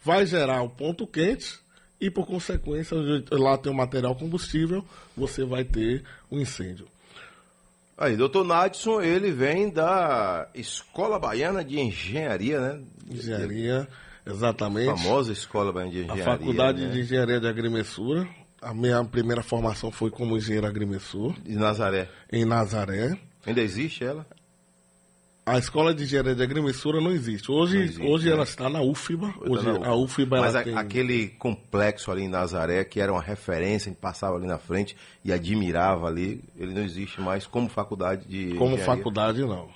vai 0.04 0.26
gerar 0.26 0.62
um 0.62 0.70
ponto 0.70 1.06
quente 1.06 1.60
e 2.00 2.10
por 2.10 2.26
consequência 2.26 2.98
lá 3.32 3.58
tem 3.58 3.72
o 3.72 3.76
material 3.76 4.16
combustível, 4.16 4.84
você 5.16 5.44
vai 5.44 5.64
ter 5.64 6.04
um 6.32 6.40
incêndio. 6.40 6.88
Aí, 7.98 8.18
doutor 8.18 8.44
Nadson, 8.44 9.02
ele 9.02 9.32
vem 9.32 9.70
da 9.70 10.50
Escola 10.54 11.20
Baiana 11.20 11.64
de 11.64 11.80
Engenharia, 11.80 12.60
né? 12.60 12.82
Engenharia, 13.10 13.88
exatamente. 14.26 14.90
A 14.90 14.98
famosa 14.98 15.32
Escola 15.32 15.72
Baiana 15.72 15.92
de 15.92 16.00
Engenharia. 16.00 16.24
A 16.24 16.38
Faculdade 16.38 16.82
né? 16.82 16.90
de 16.90 17.02
Engenharia 17.02 17.40
de 17.40 17.48
Agrimensura. 17.48 18.28
A 18.64 18.74
minha 18.74 19.04
primeira 19.04 19.44
formação 19.44 19.92
foi 19.92 20.10
como 20.10 20.38
engenheiro 20.38 20.66
agrimensor. 20.68 21.34
De 21.42 21.56
Nazaré. 21.56 22.10
Em 22.32 22.46
Nazaré. 22.46 23.18
Ainda 23.46 23.62
existe 23.62 24.04
ela? 24.04 24.26
A 25.46 25.58
escola 25.58 25.94
de 25.94 26.04
engenharia 26.04 26.34
de 26.34 26.42
agrimensura 26.42 27.02
não 27.02 27.12
existe. 27.12 27.52
Hoje, 27.52 27.76
não 27.76 27.84
existe, 27.84 28.02
hoje 28.02 28.26
né? 28.28 28.32
ela 28.32 28.44
está 28.44 28.70
na 28.70 28.82
UFBA. 28.82 29.34
Hoje, 29.42 29.66
na 29.66 29.88
a 29.88 29.94
UFBA 29.94 30.40
Mas 30.40 30.56
a, 30.56 30.64
tem... 30.64 30.74
aquele 30.74 31.28
complexo 31.28 32.10
ali 32.10 32.24
em 32.24 32.30
Nazaré, 32.30 32.86
que 32.86 33.02
era 33.02 33.12
uma 33.12 33.22
referência, 33.22 33.90
a 33.90 33.92
gente 33.92 34.00
passava 34.00 34.38
ali 34.38 34.48
na 34.48 34.58
frente 34.58 34.96
e 35.24 35.34
admirava 35.34 36.08
ali, 36.08 36.42
ele 36.58 36.74
não 36.74 36.82
existe 36.82 37.20
mais 37.20 37.46
como 37.46 37.68
faculdade 37.68 38.26
de 38.26 38.56
Como 38.56 38.76
engenharia. 38.76 38.86
faculdade, 38.86 39.42
não. 39.42 39.68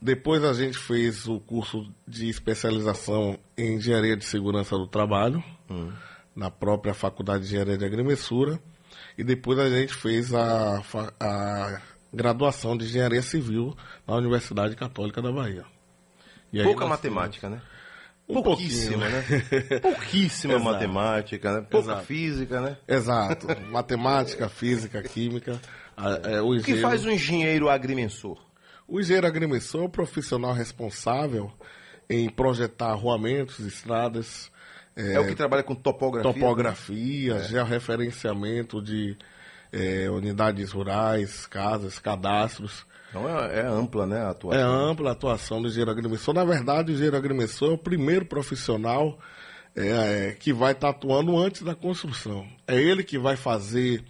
Depois 0.00 0.42
a 0.42 0.54
gente 0.54 0.78
fez 0.78 1.28
o 1.28 1.38
curso 1.38 1.86
de 2.08 2.30
especialização 2.30 3.38
em 3.58 3.74
engenharia 3.74 4.16
de 4.16 4.24
segurança 4.24 4.74
do 4.74 4.86
trabalho, 4.86 5.44
hum. 5.68 5.92
Na 6.34 6.50
própria 6.50 6.94
faculdade 6.94 7.44
de 7.44 7.48
engenharia 7.48 7.78
de 7.78 7.84
agrimensura. 7.84 8.58
E 9.16 9.24
depois 9.24 9.58
a 9.58 9.68
gente 9.68 9.94
fez 9.94 10.34
a, 10.34 10.82
a 11.20 11.80
graduação 12.12 12.76
de 12.76 12.84
engenharia 12.84 13.22
civil 13.22 13.76
na 14.06 14.16
Universidade 14.16 14.74
Católica 14.76 15.22
da 15.22 15.32
Bahia. 15.32 15.64
Pouca 16.62 16.86
matemática, 16.86 17.48
né? 17.48 17.60
Um 18.28 18.42
Pouquíssima, 18.42 19.08
né? 19.08 19.22
Pouquíssima 19.82 20.58
matemática, 20.58 21.52
né? 21.52 21.66
Pouca 21.68 21.92
Exato. 21.92 22.06
física, 22.06 22.60
né? 22.60 22.76
Exato. 22.88 23.46
Matemática, 23.70 24.48
física, 24.48 25.02
química. 25.02 25.60
É, 26.24 26.40
o, 26.40 26.56
o 26.56 26.62
que 26.62 26.76
faz 26.80 27.04
o 27.04 27.10
engenheiro 27.10 27.68
agrimensor? 27.68 28.38
O 28.88 28.98
engenheiro 28.98 29.26
agrimensor 29.26 29.82
é 29.82 29.84
o 29.86 29.88
profissional 29.88 30.52
responsável 30.52 31.52
em 32.08 32.28
projetar 32.28 32.90
arruamentos, 32.90 33.60
estradas. 33.60 34.50
É, 34.96 35.14
é 35.14 35.20
o 35.20 35.26
que 35.26 35.34
trabalha 35.34 35.62
com 35.62 35.74
topografia? 35.74 36.32
Topografia, 36.32 37.34
né? 37.34 37.44
georreferenciamento 37.44 38.80
de 38.80 39.16
é, 39.72 40.08
unidades 40.08 40.70
rurais, 40.70 41.46
casas, 41.46 41.98
cadastros. 41.98 42.86
Então 43.10 43.28
é, 43.28 43.60
é, 43.60 43.66
ampla, 43.66 44.06
né, 44.06 44.22
a 44.22 44.30
atuação? 44.30 44.60
É 44.60 44.62
ampla 44.62 45.10
a 45.10 45.12
atuação 45.12 45.60
do 45.60 45.68
engenheiro 45.68 45.90
agrimensor. 45.90 46.34
Na 46.34 46.44
verdade, 46.44 46.90
o 46.90 46.94
engenheiro 46.94 47.16
agrimensor 47.16 47.70
é 47.70 47.74
o 47.74 47.78
primeiro 47.78 48.24
profissional 48.24 49.18
é, 49.74 50.36
que 50.38 50.52
vai 50.52 50.72
estar 50.72 50.90
atuando 50.90 51.36
antes 51.36 51.62
da 51.62 51.74
construção. 51.74 52.46
É 52.66 52.80
ele 52.80 53.02
que 53.02 53.18
vai 53.18 53.36
fazer, 53.36 54.04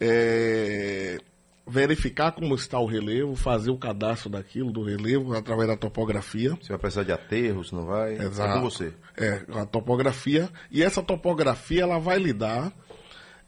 é, 0.00 1.18
verificar 1.66 2.32
como 2.32 2.54
está 2.54 2.78
o 2.78 2.86
relevo, 2.86 3.34
fazer 3.34 3.70
o 3.70 3.78
cadastro 3.78 4.28
daquilo, 4.28 4.70
do 4.70 4.82
relevo, 4.82 5.34
através 5.34 5.68
da 5.68 5.76
topografia. 5.76 6.50
Você 6.60 6.68
vai 6.68 6.78
precisar 6.78 7.04
de 7.04 7.12
aterros, 7.12 7.72
não 7.72 7.86
vai? 7.86 8.14
Exato. 8.14 8.50
É 8.50 8.54
com 8.54 8.60
você. 8.62 8.92
É, 9.16 9.44
a 9.60 9.64
topografia. 9.64 10.50
E 10.70 10.82
essa 10.82 11.02
topografia, 11.02 11.82
ela 11.82 11.98
vai 11.98 12.18
lidar 12.18 12.72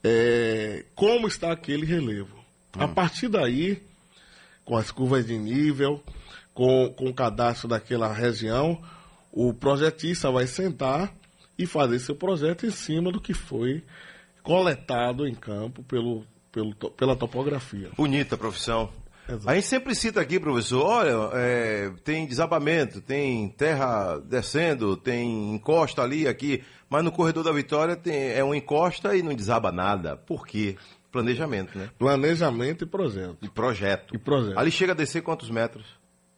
é, 0.03 0.85
como 0.95 1.29
está 1.29 1.53
aquele 1.53 1.85
relevo. 1.85 2.37
Hum. 2.77 2.83
A 2.83 2.89
partir 2.89 3.29
daí, 3.29 3.83
com 4.65 4.77
as 4.77 4.91
curvas 4.91 5.27
de 5.27 5.37
nível, 5.37 6.03
com, 6.55 6.93
com 6.97 7.11
o 7.11 7.15
cadastro 7.15 7.69
daquela 7.69 8.13
região, 8.13 8.81
o 9.31 9.53
projetista 9.53 10.31
vai 10.31 10.47
sentar 10.47 11.13
e 11.59 11.67
fazer 11.67 11.99
seu 11.99 12.15
projeto 12.15 12.65
em 12.65 12.71
cima 12.71 13.13
do 13.13 13.21
que 13.21 13.35
foi 13.35 13.83
coletado 14.43 15.27
em 15.27 15.35
campo 15.35 15.83
pelo, 15.83 16.25
pelo, 16.57 16.75
pela 16.93 17.15
topografia. 17.15 17.91
Bonita 17.97 18.35
profissão. 18.37 18.89
Exato. 19.29 19.51
A 19.51 19.55
gente 19.57 19.67
sempre 19.67 19.95
cita 19.95 20.21
aqui, 20.21 20.41
professor, 20.41 20.83
olha, 20.87 21.31
é, 21.35 21.91
tem 22.05 22.27
desabamento, 22.27 23.01
tem 23.01 23.49
terra 23.51 24.19
descendo, 24.21 24.97
tem 24.97 25.53
encosta 25.55 26.01
ali, 26.03 26.27
aqui, 26.27 26.63
mas 26.89 27.05
no 27.05 27.13
corredor 27.13 27.45
da 27.45 27.53
Vitória 27.53 27.95
tem, 27.97 28.15
é 28.33 28.43
uma 28.43 28.57
encosta 28.57 29.15
e 29.17 29.23
não 29.23 29.35
desaba 29.35 29.71
nada. 29.71 30.17
Por 30.17 30.47
quê? 30.47 30.77
Planejamento, 31.13 31.77
né? 31.77 31.91
Planejamento 31.99 32.85
e 32.85 32.87
projeto. 32.87 33.37
E 33.43 33.49
projeto. 33.49 34.15
E 34.15 34.19
projeto. 34.19 34.59
Ali 34.59 34.71
chega 34.71 34.93
a 34.93 34.97
descer 34.97 35.23
quantos 35.23 35.51
metros 35.51 35.85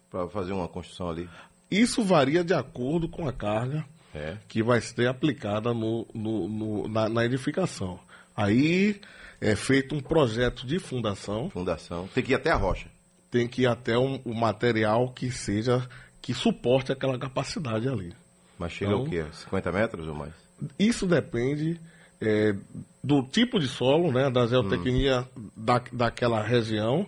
para 0.09 0.27
fazer 0.27 0.51
uma 0.51 0.67
construção 0.67 1.09
ali? 1.09 1.29
Isso 1.71 2.03
varia 2.03 2.43
de 2.43 2.53
acordo 2.55 3.07
com 3.07 3.27
a 3.27 3.31
carga 3.31 3.85
É. 4.15 4.37
que 4.47 4.63
vai 4.63 4.81
ser 4.81 5.07
aplicada 5.07 5.73
no, 5.73 6.07
no- 6.13 6.47
no- 6.49 6.87
na, 6.87 7.07
na 7.07 7.23
edificação. 7.25 7.99
Aí 8.35 8.99
é 9.41 9.55
feito 9.55 9.95
um 9.95 9.99
projeto 9.99 10.65
de 10.67 10.79
fundação, 10.79 11.49
Fundação. 11.49 12.07
Tem 12.13 12.23
que 12.23 12.31
ir 12.31 12.35
até 12.35 12.51
a 12.51 12.55
rocha. 12.55 12.87
tem 13.31 13.47
que 13.47 13.61
ir 13.63 13.67
até 13.67 13.97
um, 13.97 14.19
um 14.25 14.33
material 14.33 15.09
que 15.11 15.31
seja 15.31 15.87
que 16.21 16.33
suporte 16.33 16.91
aquela 16.91 17.17
capacidade 17.17 17.87
ali. 17.87 18.13
Mas 18.57 18.71
chega 18.73 18.91
Então- 18.91 19.03
o 19.03 19.09
quê? 19.09 19.25
50 19.31 19.71
metros 19.71 20.07
ou 20.07 20.15
mais? 20.15 20.33
Isso 20.77 21.05
depende 21.07 21.79
é, 22.21 22.53
do 23.01 23.23
tipo 23.23 23.59
de 23.59 23.67
solo, 23.69 24.11
né, 24.11 24.29
da 24.29 24.45
geotecnia 24.45 25.25
da, 25.55 25.81
daquela 25.93 26.43
região 26.43 27.07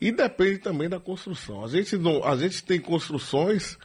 e 0.00 0.10
depende 0.10 0.58
também 0.58 0.88
da 0.88 0.98
construção. 0.98 1.62
A 1.64 1.68
gente, 1.68 1.98
não, 1.98 2.24
a 2.24 2.34
gente 2.36 2.62
tem 2.64 2.80
construções 2.80 3.76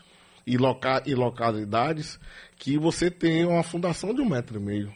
e, 0.48 0.56
loca, 0.58 1.04
e 1.06 1.13
localidades 1.13 2.18
que 2.58 2.78
você 2.78 3.12
tem 3.12 3.44
uma 3.46 3.63
fundação 3.63 4.13
de 4.13 4.22
um 4.22 4.30
metro 4.30 4.58
e 4.58 4.63
meio. 4.63 4.94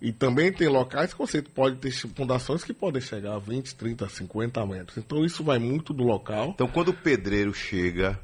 E 0.00 0.12
também 0.12 0.52
tem 0.52 0.68
locais 0.68 1.12
que 1.12 1.18
você 1.18 1.40
pode 1.40 1.76
ter 1.76 1.90
fundações 1.90 2.64
que 2.64 2.72
podem 2.72 3.00
chegar 3.00 3.34
a 3.34 3.38
20, 3.38 3.74
30, 3.74 4.08
50 4.08 4.66
metros. 4.66 4.96
Então 4.98 5.24
isso 5.24 5.44
vai 5.44 5.58
muito 5.58 5.92
do 5.92 6.02
local. 6.02 6.50
Então, 6.54 6.66
quando 6.66 6.88
o 6.88 6.94
pedreiro 6.94 7.54
chega 7.54 8.18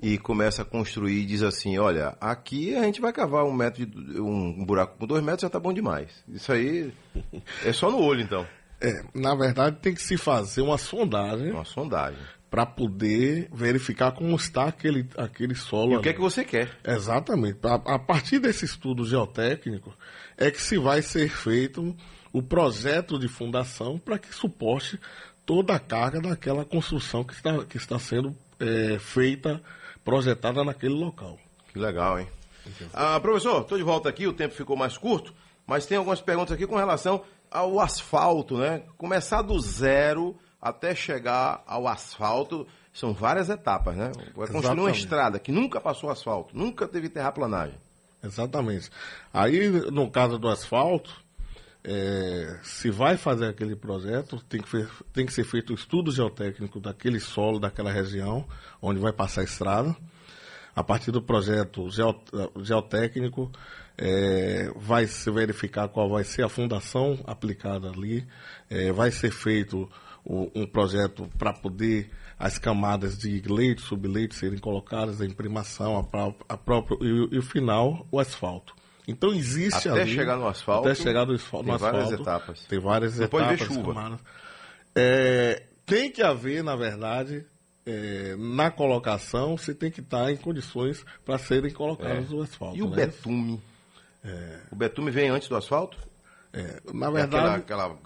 e 0.00 0.18
começa 0.18 0.62
a 0.62 0.64
construir 0.64 1.20
e 1.20 1.26
diz 1.26 1.42
assim, 1.42 1.78
olha, 1.78 2.16
aqui 2.20 2.74
a 2.74 2.82
gente 2.82 3.00
vai 3.00 3.12
cavar 3.12 3.44
um 3.44 3.52
metro 3.52 3.86
de, 3.86 4.20
um 4.20 4.64
buraco 4.64 4.98
com 4.98 5.06
dois 5.06 5.22
metros 5.22 5.42
já 5.42 5.50
tá 5.50 5.60
bom 5.60 5.72
demais. 5.72 6.10
Isso 6.28 6.52
aí 6.52 6.92
é 7.64 7.72
só 7.72 7.90
no 7.90 8.00
olho, 8.00 8.22
então. 8.22 8.46
É, 8.80 9.02
na 9.14 9.34
verdade, 9.34 9.76
tem 9.80 9.94
que 9.94 10.02
se 10.02 10.16
fazer 10.18 10.60
uma 10.60 10.76
sondagem 10.76 11.50
Uma 11.52 11.64
sondagem. 11.64 12.20
Para 12.54 12.64
poder 12.64 13.48
verificar 13.52 14.12
como 14.12 14.36
está 14.36 14.66
aquele, 14.66 15.08
aquele 15.16 15.56
solo. 15.56 15.94
E 15.94 15.96
o 15.96 16.00
que 16.00 16.06
é 16.06 16.12
ali. 16.12 16.18
que 16.18 16.22
você 16.22 16.44
quer? 16.44 16.70
Exatamente. 16.84 17.58
A, 17.64 17.96
a 17.96 17.98
partir 17.98 18.38
desse 18.38 18.64
estudo 18.64 19.04
geotécnico 19.04 19.92
é 20.38 20.52
que 20.52 20.62
se 20.62 20.78
vai 20.78 21.02
ser 21.02 21.28
feito 21.28 21.96
o 22.32 22.40
projeto 22.40 23.18
de 23.18 23.26
fundação 23.26 23.98
para 23.98 24.20
que 24.20 24.32
suporte 24.32 25.00
toda 25.44 25.74
a 25.74 25.80
carga 25.80 26.20
daquela 26.20 26.64
construção 26.64 27.24
que 27.24 27.32
está, 27.34 27.64
que 27.64 27.76
está 27.76 27.98
sendo 27.98 28.36
é, 28.60 29.00
feita, 29.00 29.60
projetada 30.04 30.62
naquele 30.62 30.94
local. 30.94 31.36
Que 31.72 31.80
legal, 31.80 32.20
hein? 32.20 32.28
Ah, 32.92 33.18
professor, 33.18 33.62
estou 33.62 33.76
de 33.76 33.82
volta 33.82 34.08
aqui, 34.08 34.28
o 34.28 34.32
tempo 34.32 34.54
ficou 34.54 34.76
mais 34.76 34.96
curto, 34.96 35.34
mas 35.66 35.86
tem 35.86 35.98
algumas 35.98 36.20
perguntas 36.20 36.52
aqui 36.52 36.68
com 36.68 36.76
relação 36.76 37.24
ao 37.50 37.80
asfalto, 37.80 38.58
né? 38.58 38.84
Começar 38.96 39.42
do 39.42 39.58
zero 39.58 40.36
até 40.64 40.94
chegar 40.94 41.62
ao 41.66 41.86
asfalto, 41.86 42.66
são 42.90 43.12
várias 43.12 43.50
etapas, 43.50 43.94
né? 43.94 44.10
Vai 44.34 44.48
construir 44.48 44.80
uma 44.80 44.90
estrada 44.90 45.38
que 45.38 45.52
nunca 45.52 45.78
passou 45.78 46.08
asfalto, 46.08 46.56
nunca 46.56 46.88
teve 46.88 47.10
terraplanagem. 47.10 47.76
Exatamente. 48.22 48.88
Aí, 49.32 49.68
no 49.68 50.10
caso 50.10 50.38
do 50.38 50.48
asfalto, 50.48 51.14
é, 51.84 52.58
se 52.62 52.90
vai 52.90 53.18
fazer 53.18 53.48
aquele 53.48 53.76
projeto, 53.76 54.42
tem 54.48 54.62
que, 54.62 54.88
tem 55.12 55.26
que 55.26 55.32
ser 55.34 55.44
feito 55.44 55.70
o 55.70 55.74
estudo 55.74 56.10
geotécnico 56.10 56.80
daquele 56.80 57.20
solo, 57.20 57.60
daquela 57.60 57.92
região, 57.92 58.48
onde 58.80 58.98
vai 58.98 59.12
passar 59.12 59.42
a 59.42 59.44
estrada. 59.44 59.94
A 60.74 60.82
partir 60.82 61.10
do 61.10 61.20
projeto 61.20 61.90
geo- 61.90 62.20
geotécnico, 62.62 63.52
é, 63.98 64.72
vai 64.74 65.06
se 65.06 65.30
verificar 65.30 65.88
qual 65.88 66.08
vai 66.08 66.24
ser 66.24 66.42
a 66.42 66.48
fundação 66.48 67.22
aplicada 67.26 67.90
ali, 67.90 68.26
é, 68.70 68.90
vai 68.90 69.10
ser 69.10 69.30
feito 69.30 69.88
o- 70.24 70.50
um 70.54 70.66
projeto 70.66 71.28
para 71.38 71.52
poder 71.52 72.10
as 72.38 72.58
camadas 72.58 73.16
de 73.18 73.40
leite, 73.42 73.80
subleite 73.82 74.34
serem 74.34 74.58
colocadas, 74.58 75.20
a 75.20 75.26
imprimação, 75.26 75.96
a, 75.98 76.02
pró- 76.02 76.34
a 76.48 76.56
própria, 76.56 76.96
e, 77.00 77.12
o- 77.12 77.28
e 77.34 77.38
o 77.38 77.42
final, 77.42 78.06
o 78.10 78.18
asfalto. 78.18 78.74
Então 79.06 79.32
existe 79.34 79.88
Até 79.88 80.00
ali, 80.02 80.14
chegar 80.14 80.36
no 80.36 80.46
asfalto, 80.48 80.88
até 80.88 80.94
chegar 80.94 81.26
no, 81.26 81.34
asfal- 81.34 81.62
tem 81.62 81.76
várias 81.76 82.02
asfalto, 82.04 82.22
etapas. 82.22 82.64
tem 82.64 82.78
várias 82.80 83.16
ver 83.16 83.24
etapas, 83.24 83.58
chuva. 83.60 83.94
camadas. 83.94 84.20
É, 84.94 85.62
tem 85.86 86.10
que 86.10 86.22
haver, 86.22 86.62
na 86.64 86.74
verdade, 86.74 87.44
é, 87.86 88.34
na 88.38 88.70
colocação, 88.70 89.56
você 89.58 89.74
tem 89.74 89.90
que 89.90 90.00
estar 90.00 90.32
em 90.32 90.36
condições 90.36 91.04
para 91.24 91.36
serem 91.38 91.70
colocados 91.70 92.32
o 92.32 92.40
asfalto. 92.40 92.76
É. 92.76 92.78
E 92.78 92.82
o 92.82 92.88
né? 92.88 92.96
betume? 92.96 93.62
O 94.72 94.76
betume 94.76 95.10
vem 95.10 95.28
antes 95.28 95.48
do 95.48 95.56
asfalto? 95.56 95.98
É, 96.52 96.80
na 96.94 97.08
É 97.08 97.10
verdade, 97.10 97.36
aquela, 97.36 97.56
aquela- 97.56 97.98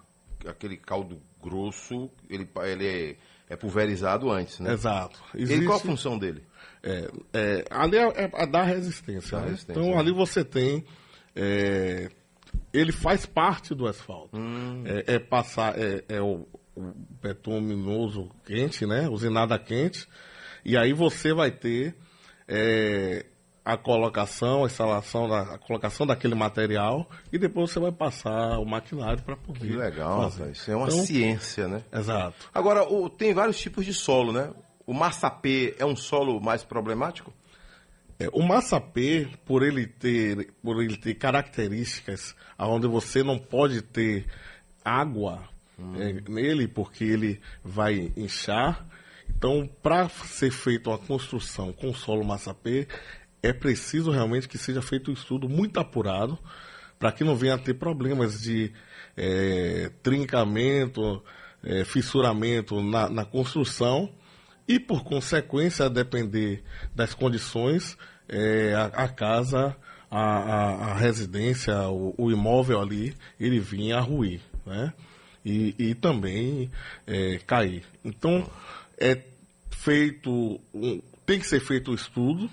aquele 0.49 0.77
caldo 0.77 1.21
grosso, 1.43 2.11
ele, 2.29 2.49
ele 2.65 2.87
é, 2.87 3.17
é 3.49 3.57
pulverizado 3.57 4.31
antes, 4.31 4.61
né? 4.61 4.73
exato. 4.73 5.21
Ele, 5.35 5.45
Existe, 5.45 5.67
qual 5.67 5.79
a 5.79 5.81
função 5.81 6.19
dele? 6.19 6.43
é, 6.83 7.11
é, 7.33 7.65
ali 7.71 7.97
é, 7.97 8.03
é 8.03 8.31
a 8.35 8.47
dar 8.47 8.65
resistência. 8.65 9.39
Né? 9.39 9.49
resistência, 9.49 9.81
então 9.81 9.95
né? 9.95 9.99
ali 9.99 10.13
você 10.13 10.45
tem. 10.45 10.85
é, 11.35 12.11
ele 12.73 12.93
faz 12.93 13.27
parte 13.27 13.75
do 13.75 13.87
asfalto. 13.87 14.37
Hum. 14.37 14.85
É, 14.87 15.15
é 15.15 15.19
passar 15.19 15.79
é, 15.79 16.05
é 16.09 16.21
o, 16.21 16.47
o 16.77 16.93
betuminoso 17.23 18.31
quente, 18.45 18.87
né? 18.87 19.09
Usinada 19.09 19.59
quente. 19.59 20.07
E 20.65 20.77
aí 20.77 20.93
você 20.93 21.33
vai 21.33 21.51
ter 21.51 21.95
é, 22.47 23.25
a 23.71 23.77
colocação, 23.77 24.63
a 24.65 24.67
instalação, 24.67 25.29
da, 25.29 25.43
a 25.43 25.59
colocação 25.59 26.07
daquele 26.07 26.35
material 26.35 27.07
e 27.31 27.37
depois 27.39 27.71
você 27.71 27.79
vai 27.79 27.93
passar 27.93 28.59
o 28.59 28.65
maquinário 28.65 29.23
para 29.23 29.37
poder. 29.37 29.61
Que 29.69 29.77
legal, 29.77 30.31
fazer. 30.31 30.53
Isso 30.53 30.71
é 30.71 30.77
uma 30.77 30.87
Então, 30.87 31.05
ciência, 31.05 31.69
né? 31.69 31.83
Exato. 31.93 32.49
Agora, 32.55 32.83
o- 32.91 33.11
tem 33.11 33.35
vários 33.35 33.59
tipos 33.61 33.85
de 33.85 33.93
solo, 33.93 34.33
né? 34.33 34.51
O 34.87 34.95
massapê 34.95 35.75
é 35.79 35.85
um 35.85 35.95
solo 35.95 36.41
mais 36.41 36.65
problemático? 36.65 37.31
É, 38.19 38.29
o 38.33 38.43
massapê, 38.43 39.29
por 39.45 39.63
ele 39.63 39.87
ter, 39.87 40.51
por 40.63 40.83
ele 40.83 40.97
ter 40.97 41.15
características 41.15 42.35
onde 42.59 42.89
você 42.89 43.23
não 43.23 43.39
pode 43.39 43.83
ter 43.83 44.27
água 44.83 45.43
é, 45.99 46.15
nele, 46.29 46.67
porque 46.67 47.05
ele 47.05 47.39
vai 47.63 48.11
inchar. 48.17 48.87
Então, 49.29 49.69
para 49.83 50.09
ser 50.09 50.51
feita 50.51 50.89
uma 50.89 50.99
construção 50.99 51.71
com 51.73 51.93
solo 51.93 52.25
massapê, 52.25 52.89
é 53.43 53.53
preciso 53.53 54.11
realmente 54.11 54.49
que 54.49 54.59
seja 54.59 54.83
feito 54.83 55.11
um 55.11 55.15
estudo 55.15 55.49
muito 55.49 55.79
apurado 55.79 56.39
para 56.99 57.13
que 57.13 57.23
não 57.25 57.37
venha 57.37 57.55
a 57.55 57.59
ter 57.59 57.75
problemas 57.75 58.41
de 58.41 58.73
é, 59.17 59.91
trincamento, 60.03 61.23
é, 61.63 61.85
fissuramento 61.85 62.83
na, 62.83 63.09
na 63.09 63.25
construção 63.25 64.13
e, 64.67 64.79
por 64.81 65.05
consequência, 65.05 65.87
a 65.87 65.89
depender 65.89 66.63
das 66.95 67.15
condições, 67.15 67.97
é, 68.29 68.75
a, 68.75 68.85
a 69.05 69.09
casa, 69.09 69.77
a, 70.11 70.21
a- 70.21 70.85
a 70.91 70.95
residência, 70.95 71.75
o, 71.89 72.15
o 72.19 72.31
imóvel 72.31 72.81
ali, 72.81 73.15
ele 73.39 73.59
vinha 73.61 73.97
a 73.99 74.01
ruir, 74.01 74.41
né? 74.67 74.93
E, 75.45 75.75
e 75.79 75.95
também 75.95 76.71
é, 77.07 77.39
cair. 77.47 77.85
Então, 78.05 78.49
é 78.99 79.23
feito, 79.71 80.61
um- 80.75 81.01
tem 81.25 81.39
que 81.39 81.47
ser 81.47 81.61
feito 81.61 81.93
o 81.93 81.95
estudo 81.95 82.51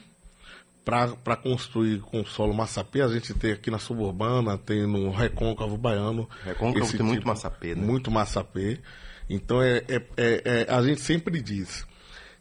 para 0.86 1.36
construir 1.36 2.00
com 2.02 2.24
solo 2.24 2.54
massapê. 2.54 3.02
A 3.02 3.08
gente 3.08 3.34
tem 3.34 3.52
aqui 3.52 3.72
na 3.72 3.80
suburbana, 3.80 4.56
tem 4.56 4.86
no 4.86 5.10
recôncavo 5.10 5.76
baiano. 5.76 6.30
Recôncavo 6.44 6.86
esse 6.86 6.98
tem 6.98 7.06
muito 7.06 7.28
massapê, 7.28 7.74
né? 7.74 7.82
Muito 7.82 8.12
massapê. 8.12 8.80
Então, 9.28 9.62
é, 9.62 9.78
é- 9.88 10.02
é- 10.16 10.42
é- 10.46 10.68
a 10.70 10.82
gente 10.84 11.02
sempre 11.02 11.42
diz, 11.42 11.86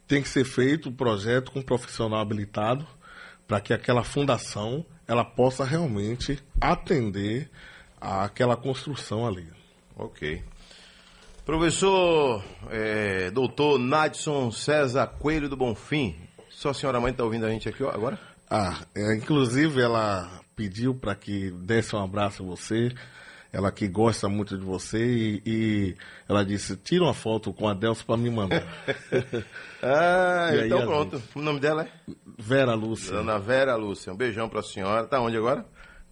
tem 0.06 0.20
que 0.20 0.28
ser 0.28 0.44
feito 0.44 0.90
o 0.90 0.92
projeto 0.92 1.50
com 1.50 1.60
um 1.60 1.62
profissional 1.62 2.20
habilitado 2.20 2.86
para 3.48 3.60
que 3.60 3.72
aquela 3.72 4.04
fundação 4.04 4.84
ela 5.08 5.24
possa 5.24 5.64
realmente 5.64 6.38
atender 6.60 7.50
àquela 7.98 8.56
construção 8.56 9.26
ali. 9.26 9.48
Ok. 9.96 10.42
Professor, 11.46 12.44
é, 12.70 13.30
doutor 13.30 13.78
Nadson 13.78 14.50
César 14.50 15.06
Coelho 15.06 15.48
do 15.48 15.56
Bonfim. 15.56 16.16
Sua 16.50 16.72
senhora 16.72 17.00
mãe 17.00 17.12
está 17.12 17.24
ouvindo 17.24 17.44
a 17.44 17.50
gente 17.50 17.68
aqui 17.68 17.82
ó, 17.82 17.90
agora? 17.90 18.18
Ah, 18.50 18.80
é, 18.94 19.14
inclusive 19.16 19.80
ela 19.80 20.40
pediu 20.54 20.94
para 20.94 21.14
que 21.14 21.50
desse 21.50 21.94
um 21.96 22.02
abraço 22.02 22.42
a 22.42 22.46
você, 22.46 22.92
ela 23.52 23.72
que 23.72 23.88
gosta 23.88 24.28
muito 24.28 24.56
de 24.58 24.64
você 24.64 25.04
e, 25.04 25.42
e 25.46 25.96
ela 26.28 26.44
disse, 26.44 26.76
tira 26.76 27.04
uma 27.04 27.14
foto 27.14 27.52
com 27.52 27.68
a 27.68 27.74
Delcio 27.74 28.04
para 28.06 28.16
me 28.16 28.30
mandar. 28.30 28.62
Ah, 29.86 30.48
E 30.54 30.60
aí, 30.60 30.66
então 30.66 30.78
a 30.78 30.86
pronto. 30.86 31.22
O 31.34 31.42
nome 31.42 31.60
dela 31.60 31.82
é? 31.82 31.88
Vera 32.38 32.72
Lúcia, 32.74 33.12
Dona 33.12 33.38
Vera 33.38 33.76
Lúcia. 33.76 34.12
Um 34.14 34.16
beijão 34.16 34.48
para 34.48 34.60
a 34.60 34.62
senhora. 34.62 35.06
Tá 35.06 35.20
onde 35.20 35.36
agora? 35.36 35.66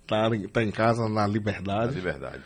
tá, 0.06 0.28
em- 0.28 0.46
tá 0.46 0.62
em 0.62 0.70
casa 0.70 1.08
na 1.08 1.26
Na 1.26 1.26
Liberdade. 1.94 2.42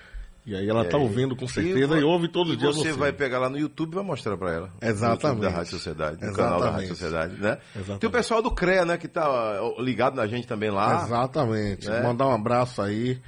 E 0.47 0.55
aí 0.55 0.69
ela 0.69 0.83
está 0.83 0.97
ouvindo 0.97 1.35
com 1.35 1.45
E 1.47 1.49
certeza 1.49 1.89
vo- 1.89 1.97
e, 1.97 2.05
ouve 2.05 2.29
todo 2.29 2.53
e 2.53 2.57
dia 2.57 2.69
você 2.69 2.91
você. 2.91 2.93
vai 2.93 3.13
pegar 3.13 3.41
lá 3.41 3.51
no 3.51 3.59
YouTube 3.59 3.93
e 3.93 3.95
vai 3.97 4.05
mostrar 4.05 4.37
para 4.37 4.53
ela. 4.53 4.73
Exatamente. 4.81 5.41
Da 5.43 5.51
Rádio 5.51 5.71
Sociedade, 5.73 6.25
no 6.25 6.33
canal 6.33 6.61
da 6.61 6.71
Rádio 6.71 6.85
Exatamente. 6.85 6.89
Sociedade, 6.89 7.33
né? 7.43 7.59
Exatamente. 7.75 8.01
Tem 8.01 8.09
o 8.09 8.13
pessoal 8.13 8.41
do 8.41 8.51
CREA, 8.53 8.85
né, 8.85 8.97
que 8.97 9.09
tá 9.09 9.29
ó, 9.29 9.81
ligado 9.83 10.15
na 10.15 10.27
gente 10.29 10.47
também 10.47 10.71
lá. 10.71 11.03
Exatamente. 11.05 11.89
né? 11.89 12.01
Mandar 12.01 12.29
um 12.29 12.33
abraço 12.33 12.81
aí 12.81 13.21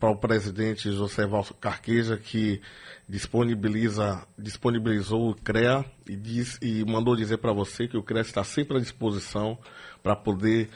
para 0.00 0.10
o 0.10 0.16
presidente 0.16 0.90
José 0.90 1.26
Valso 1.26 1.54
Carqueja, 1.54 2.16
que 2.16 2.60
disponibiliza, 3.08 4.26
disponibilizou 4.38 5.30
o 5.30 5.34
CREA 5.34 5.84
e, 6.08 6.16
diz, 6.16 6.58
e 6.60 6.84
mandou 6.84 7.14
dizer 7.14 7.36
para 7.38 7.52
você 7.52 7.86
que 7.86 7.96
o 7.96 8.02
CREA 8.02 8.22
está 8.22 8.42
sempre 8.42 8.78
à 8.78 8.80
disposição 8.80 9.56
para 10.02 10.16
poder 10.16 10.68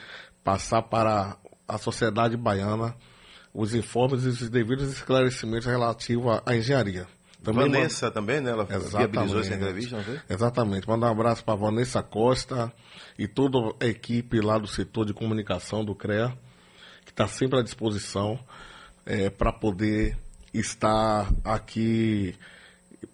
passar 0.44 0.82
para 0.82 1.36
a 1.66 1.76
sociedade 1.78 2.36
baiana 2.36 2.94
os 3.56 3.74
informes 3.74 4.24
e 4.24 4.28
os 4.28 4.50
devidos 4.50 4.92
esclarecimentos 4.92 5.66
relativos 5.66 6.40
à, 6.44 6.54
engenharia. 6.54 7.06
Também 7.42 7.70
Vanessa 7.70 8.10
também, 8.10 8.40
né? 8.40 8.50
Ela 8.50 8.64
viabilizou 8.64 9.40
essa 9.40 9.54
entrevista, 9.54 9.96
não 9.96 10.04
foi? 10.04 10.20
Exatamente. 10.28 10.86
Mandar 10.86 11.08
um 11.08 11.12
abraço 11.12 11.42
para 11.42 11.54
Vanessa 11.54 12.02
Costa 12.02 12.70
e 13.18 13.26
toda 13.26 13.58
a 13.80 13.86
equipe 13.86 14.40
lá 14.40 14.58
do 14.58 14.66
setor 14.66 15.06
de 15.06 15.14
comunicação 15.14 15.82
do 15.82 15.94
CREA, 15.94 16.36
que 17.04 17.12
está 17.12 17.26
sempre 17.26 17.58
à 17.58 17.62
disposição 17.62 18.38
para 19.38 19.52
poder 19.52 20.18
estar 20.52 21.32
aqui 21.42 22.34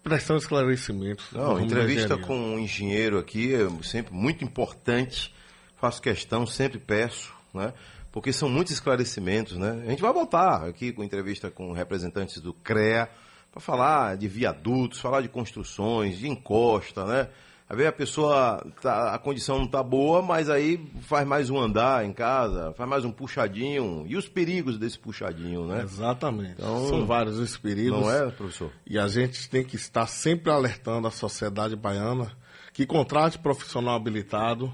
prestando 0.03 0.39
esclarecimentos. 0.39 1.25
Não, 1.31 1.61
entrevista 1.61 2.17
com 2.17 2.37
um 2.37 2.59
engenheiro 2.59 3.17
aqui 3.17 3.53
é 3.53 3.69
sempre 3.83 4.13
muito 4.13 4.43
importante. 4.43 5.33
Faço 5.77 6.01
questão, 6.01 6.45
sempre 6.45 6.79
peço, 6.79 7.33
né? 7.53 7.71
Porque 8.13 8.31
são 8.31 8.47
muitos 8.47 8.71
esclarecimentos, 8.71 9.57
né? 9.57 9.81
A 9.87 9.89
gente 9.89 10.01
vai 10.03 10.13
voltar 10.13 10.67
aqui 10.67 10.93
com 10.93 11.03
entrevista 11.03 11.49
com 11.49 11.73
representantes 11.73 12.39
do 12.39 12.53
CREA 12.53 13.09
para 13.51 13.59
falar 13.59 14.15
de 14.15 14.27
viadutos, 14.27 14.99
falar 14.99 15.21
de 15.21 15.27
construções, 15.27 16.19
de 16.19 16.29
encosta, 16.29 17.05
né? 17.05 17.29
Às 17.67 17.75
vezes 17.75 17.89
a 17.89 17.95
pessoa, 17.95 18.67
tá, 18.79 19.15
a 19.15 19.17
condição 19.17 19.57
não 19.57 19.65
tá 19.65 19.81
boa, 19.81 20.21
mas 20.21 20.47
aí 20.47 20.79
faz 21.01 21.25
mais 21.25 21.49
um 21.49 21.57
andar 21.57 22.05
em 22.05 22.13
casa, 22.13 22.71
faz 22.73 22.87
mais 22.87 23.03
um 23.03 23.11
puxadinho. 23.11 24.05
E 24.07 24.15
os 24.15 24.27
perigos 24.27 24.77
desse 24.77 24.99
puxadinho, 24.99 25.65
né? 25.65 25.81
Exatamente. 25.81 26.53
Então, 26.59 26.87
São 26.87 27.07
vários 27.07 27.39
os 27.39 27.57
perigos. 27.57 27.99
Não 27.99 28.11
é, 28.11 28.29
professor? 28.29 28.69
E 28.85 28.99
a 28.99 29.07
gente 29.07 29.49
tem 29.49 29.63
que 29.63 29.75
estar 29.75 30.05
sempre 30.05 30.51
alertando 30.51 31.07
a 31.07 31.11
sociedade 31.11 31.75
baiana 31.75 32.31
que 32.71 32.85
contrate 32.85 33.39
profissional 33.39 33.95
habilitado 33.95 34.71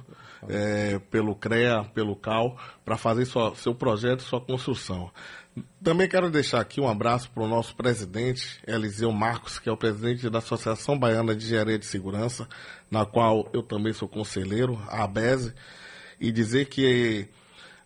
eh, 0.47 0.99
pelo 1.11 1.35
CREA, 1.35 1.83
pelo 1.93 2.15
CAL, 2.15 2.57
para 2.85 2.97
fazer 2.97 3.25
sua- 3.25 3.55
seu 3.55 3.73
projeto, 3.75 4.21
sua 4.23 4.39
construção. 4.39 5.11
Também 5.83 6.07
quero 6.07 6.29
deixar 6.29 6.61
aqui 6.61 6.79
um 6.79 6.87
abraço 6.87 7.29
para 7.31 7.43
o 7.43 7.47
nosso 7.47 7.75
presidente, 7.75 8.61
Eliseu 8.65 9.11
Marcos, 9.11 9.59
que 9.59 9.67
é 9.67 9.71
o 9.71 9.75
presidente 9.77 10.29
da 10.29 10.37
Associação 10.37 10.97
Baiana 10.97 11.35
de 11.35 11.43
Engenharia 11.45 11.77
de 11.77 11.85
Segurança, 11.85 12.47
na 12.89 13.05
qual 13.05 13.49
eu 13.51 13.61
também 13.61 13.91
sou 13.91 14.07
conselheiro, 14.07 14.79
a 14.87 15.03
ABESE, 15.03 15.53
e 16.19 16.31
dizer 16.31 16.65
que 16.65 17.27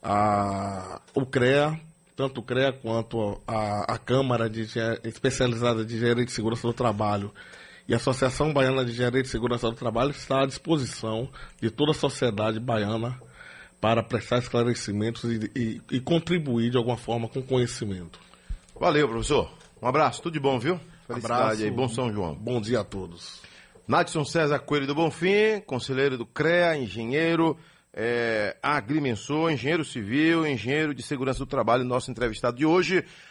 a, 0.02 1.02
o 1.16 1.26
CREA, 1.26 1.80
tanto 2.16 2.42
o 2.42 2.44
CREA 2.44 2.74
quanto 2.74 3.42
a, 3.48 3.94
a 3.94 3.98
Câmara 3.98 4.50
de 4.50 4.68
Especializada 5.04 5.84
de 5.86 5.96
Engenharia 5.96 6.26
de 6.26 6.32
Segurança 6.32 6.68
do 6.68 6.74
Trabalho 6.74 7.34
e 7.88 7.93
a 7.93 7.98
Associação 7.98 8.54
Baiana 8.54 8.84
de 8.86 8.91
Engenharia 8.91 9.22
de 9.22 9.28
Segurança 9.28 9.69
do 9.69 9.76
Trabalho 9.76 10.12
está 10.12 10.43
à 10.43 10.46
disposição 10.46 11.30
de 11.62 11.69
toda 11.69 11.91
a 11.91 11.96
sociedade 11.96 12.60
baiana 12.60 13.19
para 13.82 14.02
prestar 14.02 14.38
esclarecimentos 14.39 15.24
e, 15.26 15.52
e- 15.56 15.82
e 15.91 16.00
contribuir 16.00 16.69
de 16.72 16.78
alguma 16.78 16.96
forma 16.98 17.28
com 17.28 17.41
conhecimento. 17.41 18.19
Valeu, 18.80 19.08
professor. 19.10 19.52
Um 19.82 19.88
abraço, 19.88 20.22
tudo 20.22 20.34
de 20.34 20.39
bom, 20.39 20.58
viu? 20.58 20.80
Felicidade 21.08 21.41
Abraço. 21.43 21.63
aí, 21.63 21.72
bom 21.72 21.89
São 21.89 22.12
João. 22.12 22.34
Bom 22.34 22.62
dia 22.62 22.80
a 22.80 22.84
todos. 22.86 23.41
Nadson 23.86 24.24
César 24.24 24.60
Coelho 24.60 24.88
do 24.88 24.96
Bonfim, 24.96 25.60
conselheiro 25.65 26.17
do 26.17 26.26
CREA, 26.26 26.78
engenheiro, 26.78 27.58
é, 27.93 28.56
agrimensor, 28.63 29.52
engenheiro 29.52 29.84
civil, 29.84 30.48
engenheiro 30.48 30.96
de 30.96 31.04
segurança 31.04 31.39
do 31.39 31.46
trabalho, 31.46 31.84
nosso 31.84 32.10
entrevistado 32.10 32.56
de 32.56 32.65
hoje. 32.65 33.04